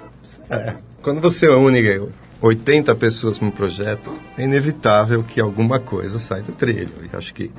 [0.49, 1.81] É, quando você une
[2.43, 6.91] 80 pessoas para um projeto, é inevitável que alguma coisa saia do trilho.
[7.09, 7.49] E acho que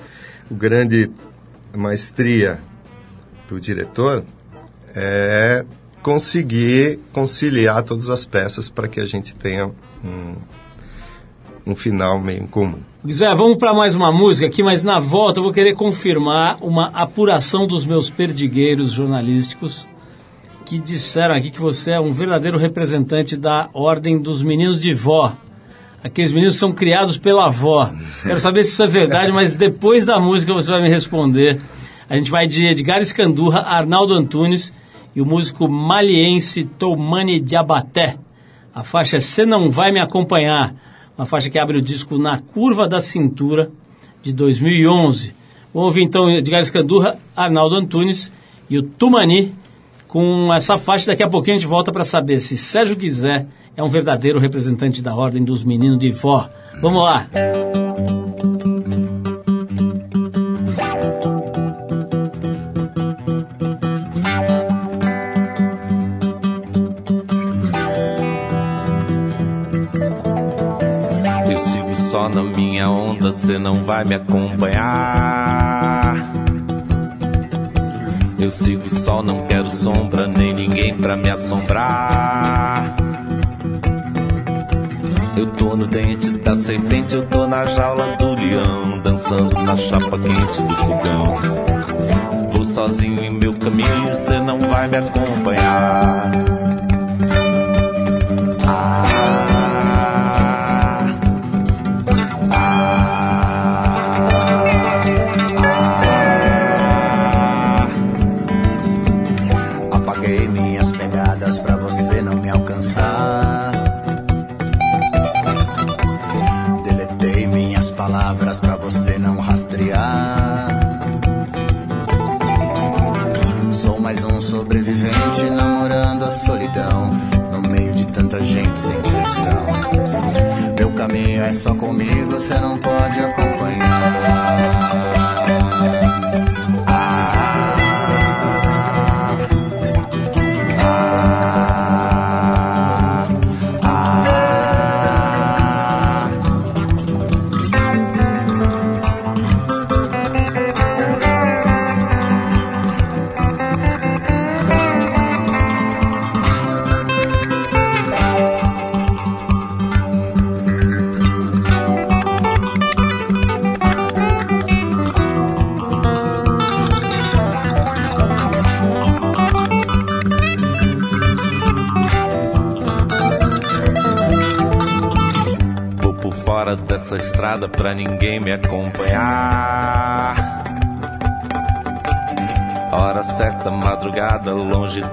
[0.50, 1.10] o grande
[1.74, 2.60] maestria
[3.48, 4.22] do diretor
[4.94, 5.64] é
[6.02, 9.70] conseguir conciliar todas as peças para que a gente tenha
[10.04, 10.34] um,
[11.66, 12.80] um final meio comum.
[13.02, 16.88] Guizé, vamos para mais uma música aqui, mas na volta eu vou querer confirmar uma
[16.88, 19.88] apuração dos meus perdigueiros jornalísticos
[20.64, 25.36] que disseram aqui que você é um verdadeiro representante da Ordem dos Meninos de Vó.
[26.02, 27.90] Aqueles meninos são criados pela avó.
[28.22, 31.60] Quero saber se isso é verdade, mas depois da música você vai me responder.
[32.08, 34.72] A gente vai de Edgar Escandurra, Arnaldo Antunes
[35.14, 38.16] e o músico maliense Toumani Diabaté.
[38.74, 40.74] A faixa é Cê Não Vai Me Acompanhar,
[41.16, 43.70] uma faixa que abre o disco Na Curva da Cintura,
[44.22, 45.34] de 2011.
[45.72, 48.32] Vamos ouvir então Edgar Escandurra, Arnaldo Antunes
[48.68, 49.54] e o Tumani
[50.14, 51.06] com essa faixa.
[51.06, 53.46] Daqui a pouquinho a gente volta para saber se Sérgio Guizé
[53.76, 56.48] é um verdadeiro representante da Ordem dos Meninos de Vó.
[56.80, 57.26] Vamos lá!
[71.50, 75.73] Eu sigo só na minha onda, cê não vai me acompanhar.
[78.44, 82.94] Eu sigo o sol, não quero sombra, nem ninguém pra me assombrar.
[85.34, 90.18] Eu tô no dente da serpente, eu tô na jaula do leão, dançando na chapa
[90.18, 91.38] quente do fogão.
[92.52, 96.43] Vou sozinho em meu caminho, você não vai me acompanhar.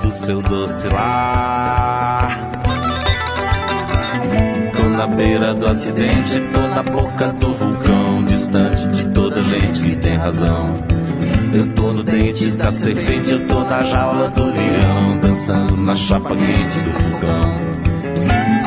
[0.02, 2.52] Do seu doce lar.
[4.76, 9.96] Tô na beira do acidente, tô na boca do vulcão, distante de toda gente que
[9.96, 10.76] tem razão.
[11.54, 16.30] Eu tô no dente da serpente, eu tô na jaula do leão, dançando na chapa
[16.30, 17.62] quente do fogão.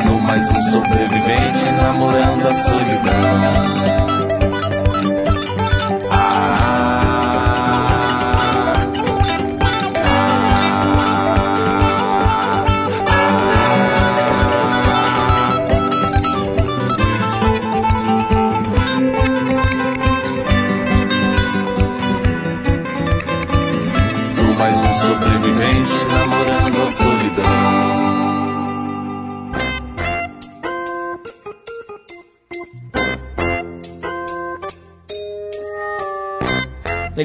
[0.03, 4.04] Sou mais um sobrevivente namorando a solidão.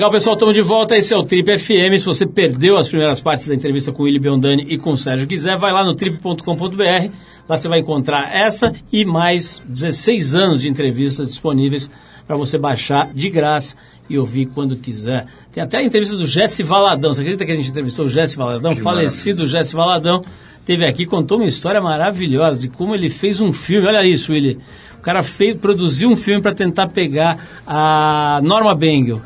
[0.00, 0.96] Legal, pessoal, estamos de volta.
[0.96, 1.98] Esse é o Trip FM.
[1.98, 4.96] Se você perdeu as primeiras partes da entrevista com o Willy Biondani e com o
[4.96, 7.12] Sérgio quiser, vai lá no trip.com.br.
[7.46, 11.90] Lá você vai encontrar essa e mais 16 anos de entrevistas disponíveis
[12.26, 13.76] para você baixar de graça
[14.08, 15.26] e ouvir quando quiser.
[15.52, 17.12] Tem até a entrevista do Jesse Valadão.
[17.12, 18.74] Você acredita que a gente entrevistou o Jesse Valadão?
[18.74, 20.22] Que Falecido Jesse Valadão.
[20.64, 23.86] Teve aqui, contou uma história maravilhosa de como ele fez um filme.
[23.86, 24.58] Olha isso, Willy.
[25.00, 29.18] O cara fez, produziu um filme para tentar pegar a Norma Bengel.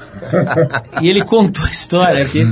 [1.03, 2.45] e ele contou a história aqui.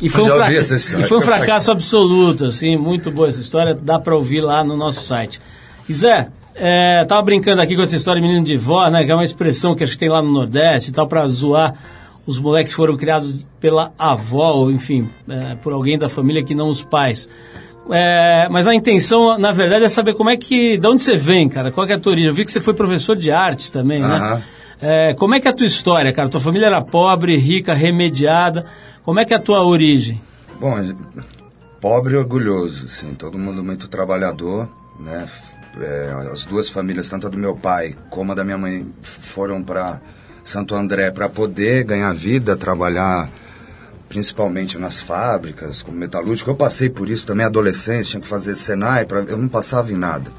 [0.00, 0.52] E foi, um fraca-
[0.98, 4.74] e foi um fracasso absoluto, assim, muito boa essa história, dá para ouvir lá no
[4.74, 5.38] nosso site.
[5.86, 9.10] E Zé, é, tava brincando aqui com essa história de menino de vó, né, que
[9.10, 11.74] é uma expressão que acho que tem lá no Nordeste e tal, para zoar
[12.26, 16.54] os moleques que foram criados pela avó, ou enfim, é, por alguém da família que
[16.54, 17.28] não os pais.
[17.90, 20.76] É, mas a intenção, na verdade, é saber como é que.
[20.78, 21.70] De onde você vem, cara?
[21.70, 22.28] Qual é a tua origem?
[22.28, 24.42] Eu vi que você foi professor de artes também, né?
[24.80, 26.28] É, como é que é a tua história, cara?
[26.28, 28.66] Tua família era pobre, rica, remediada.
[29.04, 30.20] Como é que é a tua origem?
[30.60, 30.74] Bom,
[31.80, 34.68] pobre e orgulhoso, assim, todo mundo muito trabalhador,
[34.98, 35.26] né?
[35.80, 39.62] É, as duas famílias, tanto a do meu pai como a da minha mãe, foram
[39.62, 40.00] para
[40.42, 43.28] Santo André para poder ganhar vida, trabalhar
[44.08, 46.50] principalmente nas fábricas, como metalúrgico.
[46.50, 49.96] Eu passei por isso também, adolescência, tinha que fazer Senai, pra, eu não passava em
[49.96, 50.30] nada.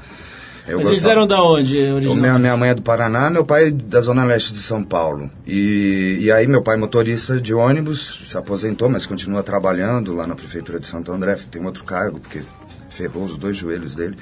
[0.66, 3.42] Eu Mas eles gostava- eram da onde, o minha, minha mãe é do Paraná, meu
[3.44, 5.30] pai é da Zona Leste de São Paulo.
[5.46, 10.34] E, e aí meu pai motorista de ônibus, se aposentou, mas continua trabalhando lá na
[10.34, 12.42] Prefeitura de Santo André, tem outro cargo, porque
[12.90, 14.16] ferrou os dois joelhos dele.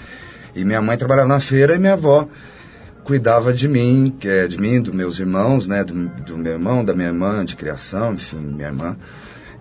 [0.55, 2.29] E minha mãe trabalhava na feira e minha avó
[3.03, 6.85] cuidava de mim, que é de mim, dos meus irmãos, né, do, do meu irmão,
[6.85, 8.97] da minha irmã, de criação, enfim, minha irmã.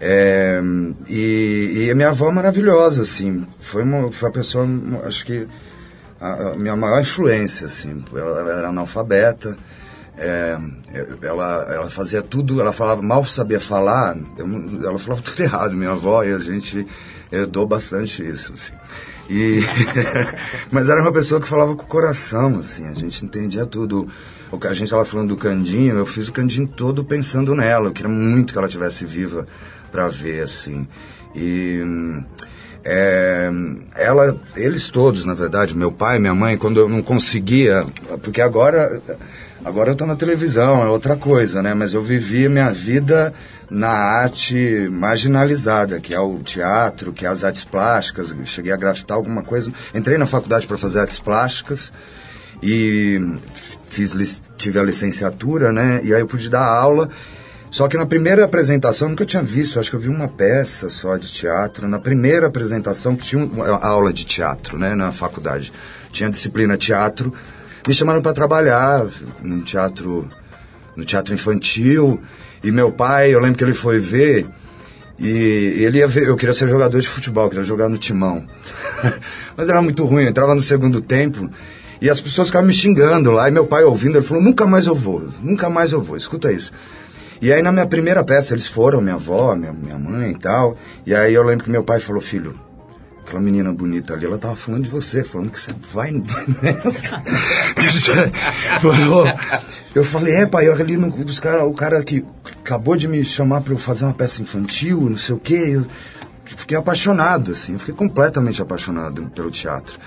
[0.07, 0.61] É,
[1.09, 4.63] e, e a minha avó maravilhosa, assim, foi uma, foi a pessoa,
[5.03, 5.47] acho que
[6.21, 9.57] a, a minha maior influência, assim, ela, ela era analfabeta,
[10.15, 10.59] é,
[11.23, 14.45] ela, ela fazia tudo, ela falava, mal sabia falar, eu
[14.87, 16.85] ela falava tudo errado, minha avó, e a gente
[17.31, 18.73] herdou bastante isso, assim.
[19.27, 19.61] E,
[20.69, 24.07] mas era uma pessoa que falava com o coração, assim, a gente entendia tudo.
[24.51, 27.87] O que a gente estava falando do Candinho, eu fiz o Candinho todo pensando nela,
[27.87, 29.47] eu queria muito que ela tivesse viva
[29.95, 30.85] para ver assim.
[31.33, 31.81] E
[32.83, 33.49] é,
[33.95, 37.85] ela, eles todos, na verdade, meu pai, minha mãe, quando eu não conseguia,
[38.21, 39.01] porque agora,
[39.63, 41.73] agora eu tô na televisão, é outra coisa, né?
[41.73, 43.33] Mas eu vivia minha vida
[43.71, 48.35] na arte marginalizada, que é o teatro, que é as artes plásticas.
[48.45, 49.71] Cheguei a grafitar alguma coisa.
[49.93, 51.93] Entrei na faculdade para fazer artes plásticas
[52.61, 53.17] e
[53.87, 56.01] fiz, tive a licenciatura, né?
[56.03, 57.09] E aí eu pude dar aula.
[57.75, 61.17] Só que na primeira apresentação, nunca tinha visto, acho que eu vi uma peça só
[61.17, 61.89] de teatro.
[61.89, 65.73] Na primeira apresentação, que tinha uma aula de teatro, né, na faculdade,
[66.09, 67.33] tinha disciplina teatro,
[67.85, 69.05] me chamaram para trabalhar
[69.43, 70.31] no teatro,
[70.95, 72.17] no teatro infantil.
[72.63, 74.47] E meu pai, eu lembro que ele foi ver,
[75.19, 78.47] e ele ia ver, eu queria ser jogador de futebol, queria jogar no timão.
[79.57, 81.49] Mas era muito ruim, eu entrava no segundo tempo
[82.01, 83.49] e as pessoas ficavam me xingando lá.
[83.49, 86.53] E meu pai ouvindo, ele falou: nunca mais eu vou, nunca mais eu vou, escuta
[86.53, 86.71] isso.
[87.41, 90.77] E aí na minha primeira peça eles foram, minha avó, minha, minha mãe e tal.
[91.05, 92.59] E aí eu lembro que meu pai falou: filho,
[93.25, 97.21] aquela menina bonita ali, ela tava falando de você, falando que você vai, nessa.
[98.79, 99.25] Falou.
[99.93, 102.25] eu falei, é pai, eu ali no, os cara, o cara que
[102.61, 105.73] acabou de me chamar para eu fazer uma peça infantil, não sei o quê.
[105.75, 105.85] Eu
[106.45, 109.99] fiquei apaixonado, assim, eu fiquei completamente apaixonado pelo teatro.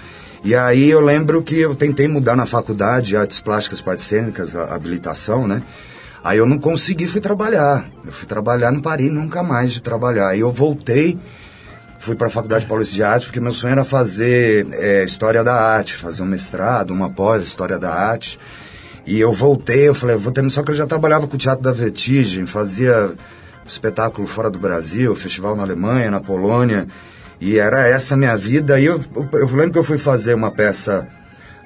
[0.44, 4.74] E aí eu lembro que eu tentei mudar na faculdade, artes plásticas, artes cênicas, a
[4.74, 5.62] habilitação, né?
[6.22, 7.88] Aí eu não consegui, fui trabalhar.
[8.04, 10.28] Eu fui trabalhar, não parei nunca mais de trabalhar.
[10.28, 11.18] Aí eu voltei,
[11.98, 15.54] fui para a Faculdade Paulista de Artes, porque meu sonho era fazer é, História da
[15.54, 18.38] Arte, fazer um mestrado, uma pós História da Arte.
[19.06, 20.48] E eu voltei, eu falei, vou ter...
[20.50, 23.12] Só que eu já trabalhava com o Teatro da Vertigem, fazia
[23.66, 26.86] espetáculo fora do Brasil, festival na Alemanha, na Polônia.
[27.40, 28.80] E era essa a minha vida.
[28.80, 31.06] E eu, eu, eu lembro que eu fui fazer uma peça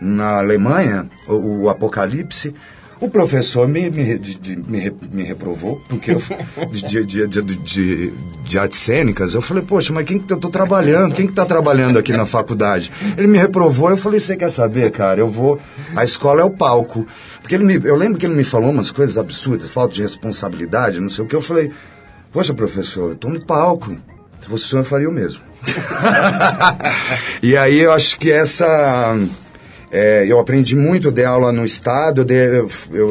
[0.00, 2.54] na Alemanha, o, o Apocalipse.
[3.02, 6.22] O professor me, me, de- me, me reprovou, porque eu,
[6.70, 8.12] de, de, de, de,
[8.44, 11.12] de artes cênicas, eu falei, poxa, mas quem que eu tô trabalhando?
[11.12, 12.92] Quem que tá trabalhando aqui na faculdade?
[13.18, 15.18] Ele me reprovou, eu falei, você quer saber, cara?
[15.18, 15.58] Eu vou.
[15.96, 17.04] A escola é o palco.
[17.40, 21.00] Porque ele me, eu lembro que ele me falou umas coisas absurdas, falta de responsabilidade,
[21.00, 21.34] não sei o que.
[21.34, 21.72] Eu falei,
[22.32, 23.96] poxa, professor, eu tô no palco.
[24.40, 25.40] Se fosse o senhor, eu faria o mesmo.
[27.42, 29.18] e aí eu acho que essa.
[29.92, 32.70] É, eu aprendi muito, eu dei aula no Estado, eu dei, eu,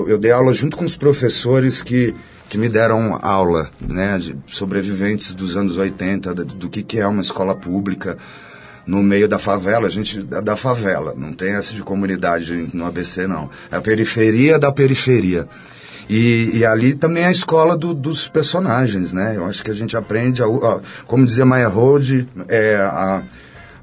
[0.10, 2.14] eu- dei aula junto com os professores que,
[2.50, 7.06] que me deram aula, né, de sobreviventes dos anos 80, do, do que, que é
[7.08, 8.18] uma escola pública
[8.88, 12.84] no meio da favela, a gente da, da favela, não tem essa de comunidade no
[12.86, 15.48] ABC não, é a periferia da periferia.
[16.10, 19.36] E, e ali também é a escola do- dos personagens, né?
[19.38, 23.22] Eu acho que a gente aprende, a, a- como dizia Maya Hold, é, a,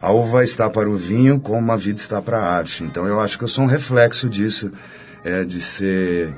[0.01, 2.85] a uva está para o vinho como a vida está para a arte.
[2.85, 4.71] Então eu acho que eu sou um reflexo disso,
[5.25, 6.35] é, de ser...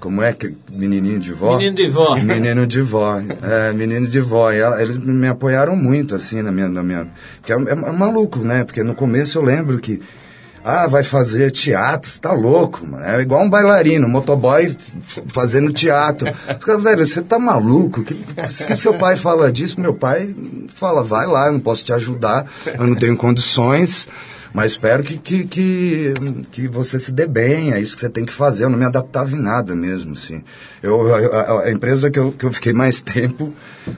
[0.00, 0.56] Como é que...
[0.72, 1.56] Menininho de vó?
[1.58, 2.16] Menino de vó.
[2.16, 3.20] Menino de vó.
[3.40, 4.50] É, menino de vó.
[4.50, 6.68] E ela- eles me apoiaram muito, assim, na minha...
[6.68, 7.06] Na minha
[7.38, 8.64] porque é, é maluco, né?
[8.64, 10.00] Porque no começo eu lembro que...
[10.64, 13.04] Ah, vai fazer teatro, você tá louco, mano.
[13.04, 14.76] É igual um bailarino, um motoboy
[15.28, 16.28] fazendo teatro.
[16.28, 18.04] Os velho, você tá maluco?
[18.04, 19.80] Que, que seu pai fala disso?
[19.80, 20.34] Meu pai
[20.74, 24.06] fala, vai lá, eu não posso te ajudar, eu não tenho condições,
[24.54, 26.14] mas espero que, que, que,
[26.52, 28.64] que você se dê bem, é isso que você tem que fazer.
[28.64, 30.44] Eu não me adaptava em nada mesmo, assim.
[30.82, 33.52] Eu, a, a empresa que eu, que eu fiquei mais tempo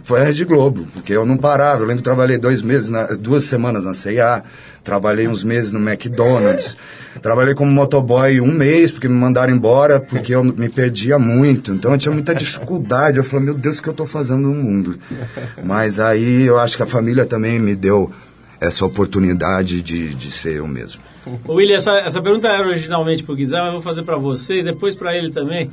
[0.04, 1.82] foi a Rede Globo, porque eu não parava.
[1.82, 4.44] Eu lembro que trabalhei dois meses, na, duas semanas na CIA,
[4.84, 6.76] trabalhei uns meses no McDonald's,
[7.22, 11.72] trabalhei como motoboy um mês, porque me mandaram embora, porque eu me perdia muito.
[11.72, 13.16] Então eu tinha muita dificuldade.
[13.16, 14.98] Eu falei, meu Deus, o que eu estou fazendo no mundo?
[15.64, 18.12] Mas aí eu acho que a família também me deu
[18.60, 21.02] essa oportunidade de, de ser eu mesmo.
[21.48, 24.60] William, essa, essa pergunta era originalmente para o Guizar, mas eu vou fazer para você
[24.60, 25.70] e depois para ele também.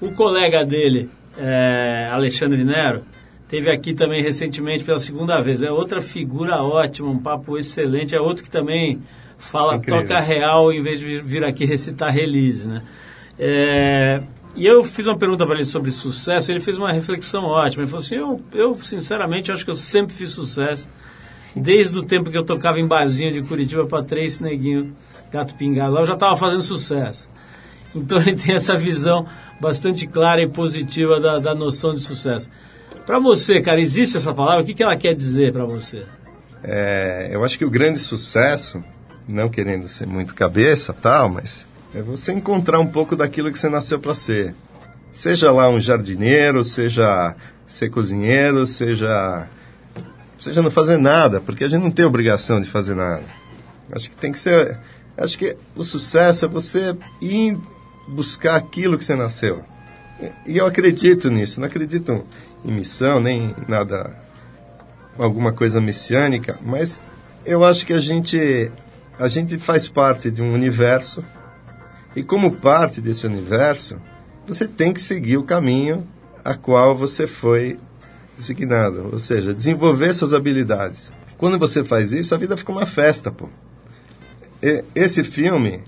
[0.00, 3.02] O colega dele, é, Alexandre Nero,
[3.48, 5.62] teve aqui também recentemente pela segunda vez.
[5.62, 8.14] É outra figura ótima, um papo excelente.
[8.14, 9.00] É outro que também
[9.38, 10.02] fala, Incrível.
[10.02, 12.82] toca real em vez de vir- aqui recitar release, né?
[13.38, 14.22] É,
[14.54, 17.82] e eu fiz uma pergunta para ele sobre sucesso, ele fez uma reflexão ótima.
[17.82, 20.88] Ele falou assim: eu, eu sinceramente acho que eu sempre fiz sucesso.
[21.54, 24.94] Desde o tempo que eu tocava em barzinho de Curitiba para três neguinho,
[25.32, 27.28] gato pingado, lá eu já estava fazendo sucesso.
[27.94, 29.26] Então ele tem essa visão
[29.60, 32.50] bastante clara e positiva da, da noção de sucesso.
[33.06, 34.64] Para você, cara, existe essa palavra?
[34.64, 36.04] O que, que ela quer dizer para você?
[36.62, 38.82] É, eu acho que o grande sucesso,
[39.28, 43.68] não querendo ser muito cabeça tal, mas é você encontrar um pouco daquilo que você
[43.68, 44.54] nasceu para ser.
[45.12, 47.36] Seja lá um jardineiro, seja
[47.66, 49.46] ser cozinheiro, seja
[50.38, 53.22] seja não fazer nada, porque a gente não tem obrigação de fazer nada.
[53.92, 54.78] Acho que tem que ser,
[55.16, 57.56] acho que o sucesso é você ir
[58.08, 59.64] buscar aquilo que você nasceu.
[60.46, 62.24] E eu acredito nisso, não acredito
[62.66, 64.12] em missão, nem em nada,
[65.16, 67.00] alguma coisa messiânica, mas
[67.44, 68.70] eu acho que a gente,
[69.18, 71.24] a gente faz parte de um universo
[72.14, 73.98] e como parte desse universo,
[74.46, 76.06] você tem que seguir o caminho
[76.44, 77.78] a qual você foi
[78.36, 81.12] designado, ou seja, desenvolver suas habilidades.
[81.38, 83.48] Quando você faz isso, a vida fica uma festa, pô.
[84.62, 85.82] E, esse filme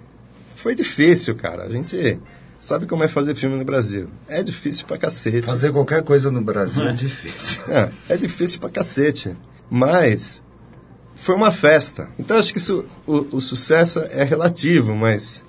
[0.56, 1.64] foi difícil, cara.
[1.64, 2.18] A gente
[2.58, 4.08] sabe como é fazer filme no Brasil.
[4.28, 5.42] É difícil pra cacete.
[5.42, 7.62] Fazer qualquer coisa no Brasil é difícil.
[7.68, 9.36] É, é difícil pra cacete.
[9.70, 10.42] Mas
[11.14, 12.08] foi uma festa.
[12.18, 15.44] Então acho que isso, o, o sucesso é relativo, mas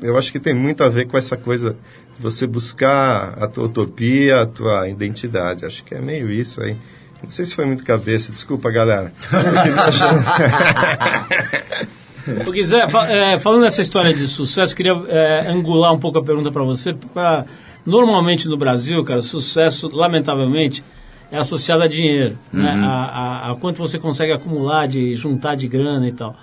[0.00, 1.76] eu acho que tem muito a ver com essa coisa
[2.14, 5.64] de você buscar a tua utopia, a tua identidade.
[5.64, 6.76] Acho que é meio isso aí.
[7.22, 9.12] Não sei se foi muito cabeça, desculpa, galera.
[12.52, 16.50] Guizé, fa- é, falando nessa história de sucesso, queria é, angular um pouco a pergunta
[16.52, 16.92] para você.
[16.92, 17.44] Pra,
[17.84, 20.84] normalmente no Brasil, cara, sucesso, lamentavelmente,
[21.30, 22.70] é associado a dinheiro, né?
[22.84, 26.36] A, a- a quanto você consegue acumular, de juntar de grana e tal.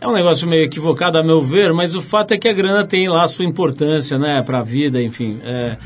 [0.00, 2.86] É um negócio meio equivocado, a meu ver, mas o fato é que a grana
[2.86, 5.38] tem lá a sua importância, né, para a vida, enfim.
[5.44, 5.76] É,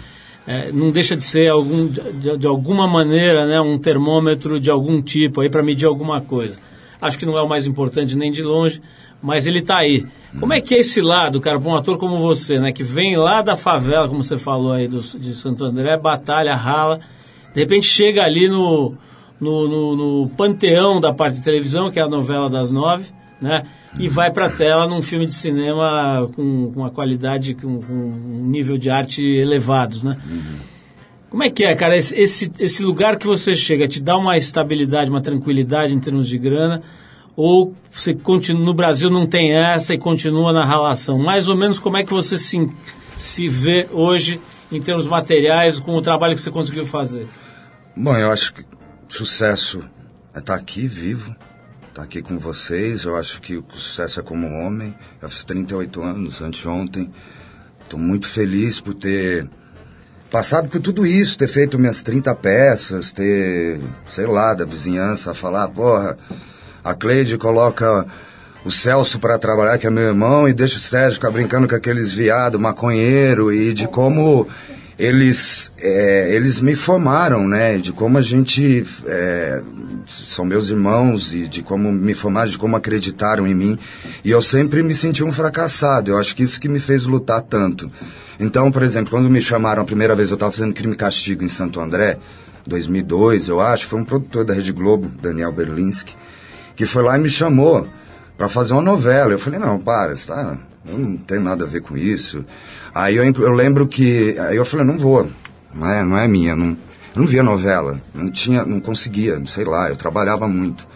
[0.46, 5.02] é, não deixa de ser algum, de, de alguma maneira, né, um termômetro de algum
[5.02, 6.58] tipo aí para medir alguma coisa.
[7.02, 8.80] Acho que não é o mais importante nem de longe,
[9.24, 10.06] mas ele está aí.
[10.38, 13.16] Como é que é esse lado, cara, para um ator como você, né, que vem
[13.16, 17.00] lá da favela, como você falou aí do, de Santo André, batalha, rala,
[17.54, 18.94] de repente chega ali no,
[19.40, 23.06] no, no, no panteão da parte de televisão, que é a novela das nove,
[23.40, 23.64] né?
[23.98, 27.92] E vai para a tela num filme de cinema com, com uma qualidade, com, com
[27.92, 30.18] um nível de arte elevados, né?
[31.30, 31.96] Como é que é, cara?
[31.96, 36.28] Esse, esse, esse lugar que você chega te dá uma estabilidade, uma tranquilidade em termos
[36.28, 36.82] de grana?
[37.36, 41.18] Ou você continua no Brasil não tem essa e continua na relação?
[41.18, 42.68] Mais ou menos como é que você se,
[43.16, 47.26] se vê hoje em termos materiais com o trabalho que você conseguiu fazer?
[47.96, 48.64] Bom, eu acho que
[49.08, 49.84] sucesso
[50.34, 51.34] é estar aqui vivo,
[51.88, 53.04] estar aqui com vocês.
[53.04, 54.94] Eu acho que o sucesso é como homem.
[55.22, 57.12] Eu fiz 38 anos anteontem.
[57.82, 59.48] Estou muito feliz por ter
[60.30, 65.68] passado por tudo isso, ter feito minhas 30 peças, ter, sei lá, da vizinhança falar,
[65.68, 66.18] porra,
[66.84, 68.06] a Cleide coloca
[68.64, 71.74] o Celso para trabalhar, que é meu irmão, e deixa o Sérgio ficar brincando com
[71.74, 74.46] aqueles viado maconheiro e de como
[74.98, 77.78] eles é, eles me formaram, né?
[77.78, 79.60] De como a gente é,
[80.06, 83.78] são meus irmãos e de como me formaram, de como acreditaram em mim.
[84.24, 86.12] E eu sempre me senti um fracassado.
[86.12, 87.90] Eu acho que isso que me fez lutar tanto.
[88.38, 91.44] Então, por exemplo, quando me chamaram a primeira vez, eu estava fazendo Crime e Castigo
[91.44, 92.18] em Santo André,
[92.66, 96.14] 2002, eu acho, foi um produtor da Rede Globo, Daniel Berlinski,
[96.76, 97.86] que foi lá e me chamou
[98.36, 99.32] para fazer uma novela.
[99.32, 102.44] Eu falei, não, para, tá, eu não tenho nada a ver com isso.
[102.94, 105.28] Aí eu, eu lembro que, aí eu falei, não vou,
[105.74, 106.76] não é, não é minha, não,
[107.14, 110.86] eu não via novela, não tinha, não conseguia, sei lá, eu trabalhava muito,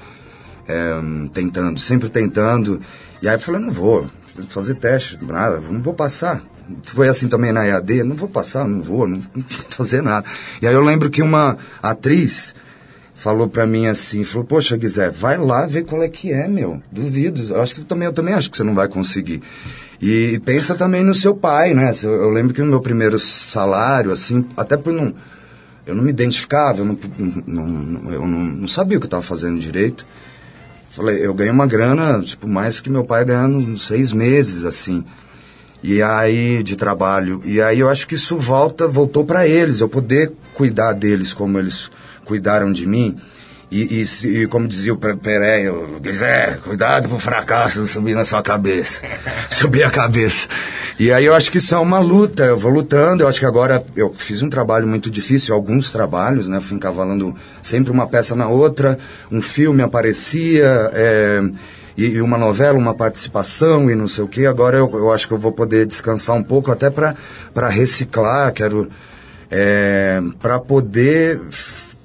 [0.67, 1.01] é,
[1.33, 2.81] tentando, sempre tentando.
[3.23, 4.09] E aí eu falei, não vou
[4.49, 6.41] fazer teste, nada, não vou passar.
[6.83, 10.27] Foi assim também na EAD, não vou passar, não vou, não, não fazer nada.
[10.61, 12.55] E aí eu lembro que uma atriz
[13.19, 16.81] falou pra mim assim, falou, poxa, Guizé, vai lá ver qual é que é, meu.
[16.91, 17.43] Duvido.
[17.53, 19.43] Eu acho que também, eu também acho que você não vai conseguir.
[20.01, 21.93] E, pensa também no seu pai, né?
[22.01, 25.13] Eu, eu, lembro que no meu primeiro salário, assim, até por não.
[25.85, 26.99] Eu não me identificava, eu não,
[27.47, 30.07] não, não eu não, não, sabia o que eu estava fazendo direito.
[30.91, 35.05] Falei, eu ganhei uma grana, tipo, mais que meu pai ganhando seis meses, assim.
[35.83, 37.43] E aí, de trabalho.
[37.45, 41.59] E aí eu acho que isso volta, voltou para eles, eu poder cuidar deles como
[41.59, 41.91] eles
[42.29, 43.17] cuidaram de mim.
[43.71, 49.07] E, e, e como dizia o Pereira, Guizé, cuidado pro fracasso subir na sua cabeça.
[49.51, 50.49] subir a cabeça.
[50.99, 53.47] E aí eu acho que isso é uma luta, eu vou lutando, eu acho que
[53.47, 56.61] agora eu fiz um trabalho muito difícil, alguns trabalhos, né?
[56.61, 58.99] Fui encavalando sempre uma peça na outra,
[59.31, 61.43] um filme aparecia, é,
[61.95, 64.47] e, e, uma novela, uma participação e não sei o que.
[64.47, 68.89] Agora eu, eu acho que eu vou poder descansar um pouco até para reciclar, quero.
[69.51, 71.41] É, para poder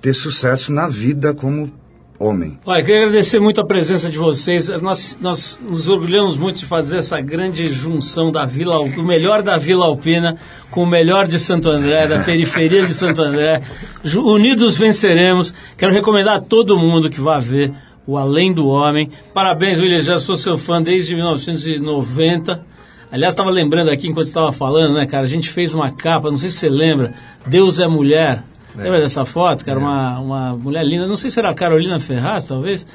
[0.03, 1.71] ter sucesso na vida como
[2.19, 2.59] homem.
[2.65, 4.67] Olha, queria agradecer muito a presença de vocês.
[4.81, 9.55] Nós, nós nos orgulhamos muito de fazer essa grande junção da Vila, o melhor da
[9.57, 10.37] Vila Alpina
[10.69, 13.61] com o melhor de Santo André, da periferia de Santo André.
[14.13, 15.53] Unidos venceremos.
[15.77, 17.71] Quero recomendar a todo mundo que vá ver
[18.05, 19.09] o Além do Homem.
[19.33, 22.65] Parabéns, William, já sou seu fã desde 1990.
[23.09, 25.23] Aliás, estava lembrando aqui enquanto estava falando, né, cara?
[25.23, 27.13] A gente fez uma capa, não sei se você lembra,
[27.47, 28.43] Deus é Mulher.
[28.77, 28.83] É.
[28.83, 29.79] Lembra dessa foto, cara?
[29.79, 29.81] É.
[29.81, 31.07] Uma, uma mulher linda.
[31.07, 32.85] Não sei se era a Carolina Ferraz, talvez.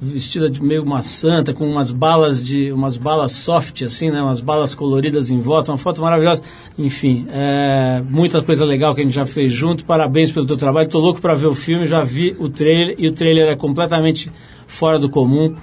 [0.00, 4.20] vestida de meio uma santa, com umas balas de umas balas soft, assim, né?
[4.20, 6.42] Umas balas coloridas em volta, uma foto maravilhosa.
[6.78, 9.84] Enfim, é, muita coisa legal que a gente já fez junto.
[9.84, 10.88] Parabéns pelo teu trabalho.
[10.88, 14.30] Tô louco para ver o filme, já vi o trailer e o trailer é completamente
[14.66, 15.54] fora do comum.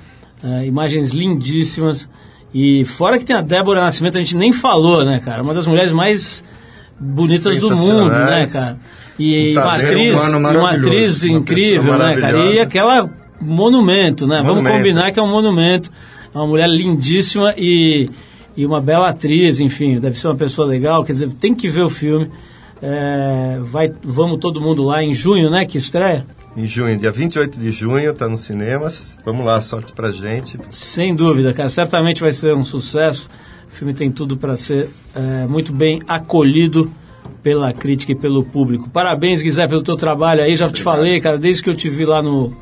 [0.43, 2.07] É, imagens lindíssimas.
[2.53, 5.41] E fora que tem a Débora Nascimento, a gente nem falou, né, cara?
[5.41, 6.43] Uma das mulheres mais
[6.99, 8.79] bonitas do mundo, né, cara?
[9.19, 12.45] E Um uma atriz, uma atriz incrível, né, cara?
[12.51, 13.09] E aquela
[13.41, 14.37] monumento, né?
[14.37, 14.77] Vamos Monumento.
[14.77, 15.91] combinar que é um monumento.
[16.33, 18.09] É uma mulher lindíssima e,
[18.57, 21.03] e uma bela atriz, enfim, deve ser uma pessoa legal.
[21.03, 22.29] Quer dizer, tem que ver o filme.
[22.81, 25.65] É, vai, vamos todo mundo lá em junho, né?
[25.65, 26.25] Que estreia?
[26.55, 29.17] Em junho, dia 28 de junho, tá nos cinemas.
[29.25, 30.57] Vamos lá, sorte pra gente.
[30.69, 31.69] Sem dúvida, cara.
[31.69, 33.29] Certamente vai ser um sucesso.
[33.71, 36.91] O filme tem tudo para ser é, muito bem acolhido
[37.43, 38.89] pela crítica e pelo público.
[38.89, 40.55] Parabéns, Guizé, pelo teu trabalho aí.
[40.55, 42.53] Já te falei, cara, desde que eu te vi lá no,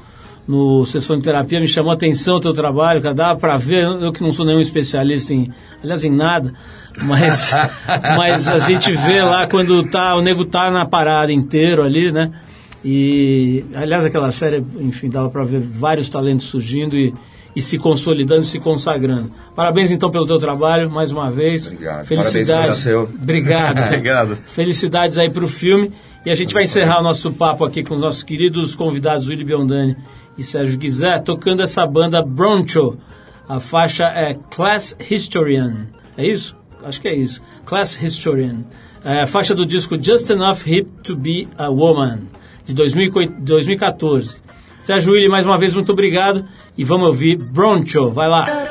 [0.48, 3.14] no Sessão de Terapia, me chamou a atenção o teu trabalho, cara.
[3.14, 5.54] Dá para ver, eu que não sou nenhum especialista em,
[5.84, 6.52] aliás, em nada,
[7.04, 7.52] mas,
[8.18, 12.32] mas a gente vê lá quando tá, o nego tá na parada inteiro ali, né?
[12.84, 17.14] E, aliás, aquela série, enfim, dava para ver vários talentos surgindo e,
[17.56, 19.32] e se consolidando, se consagrando.
[19.56, 21.68] Parabéns, então, pelo teu trabalho, mais uma vez.
[21.68, 22.06] Obrigado.
[22.06, 22.86] Felicidades.
[22.88, 23.80] Obrigado.
[23.86, 24.38] Obrigado.
[24.46, 25.92] Felicidades aí para o filme.
[26.26, 29.44] E a gente vai encerrar o nosso papo aqui com os nossos queridos convidados Willy
[29.44, 29.98] Biondani
[30.38, 32.98] e Sérgio Guizé, tocando essa banda Broncho.
[33.50, 35.88] A faixa é Class Historian.
[36.16, 36.56] É isso?
[36.84, 37.42] Acho que é isso.
[37.66, 38.64] Class Historian.
[39.04, 42.20] É a faixa do disco Just Enough Hip to Be a Woman,
[42.64, 44.38] de 2000 2014.
[44.82, 46.46] Sérgio Willy, mais uma vez, muito obrigado.
[46.78, 48.10] E vamos ouvir Broncho.
[48.10, 48.71] Vai lá.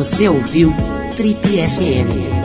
[0.00, 0.72] Você ouviu
[1.14, 2.39] Trip FM.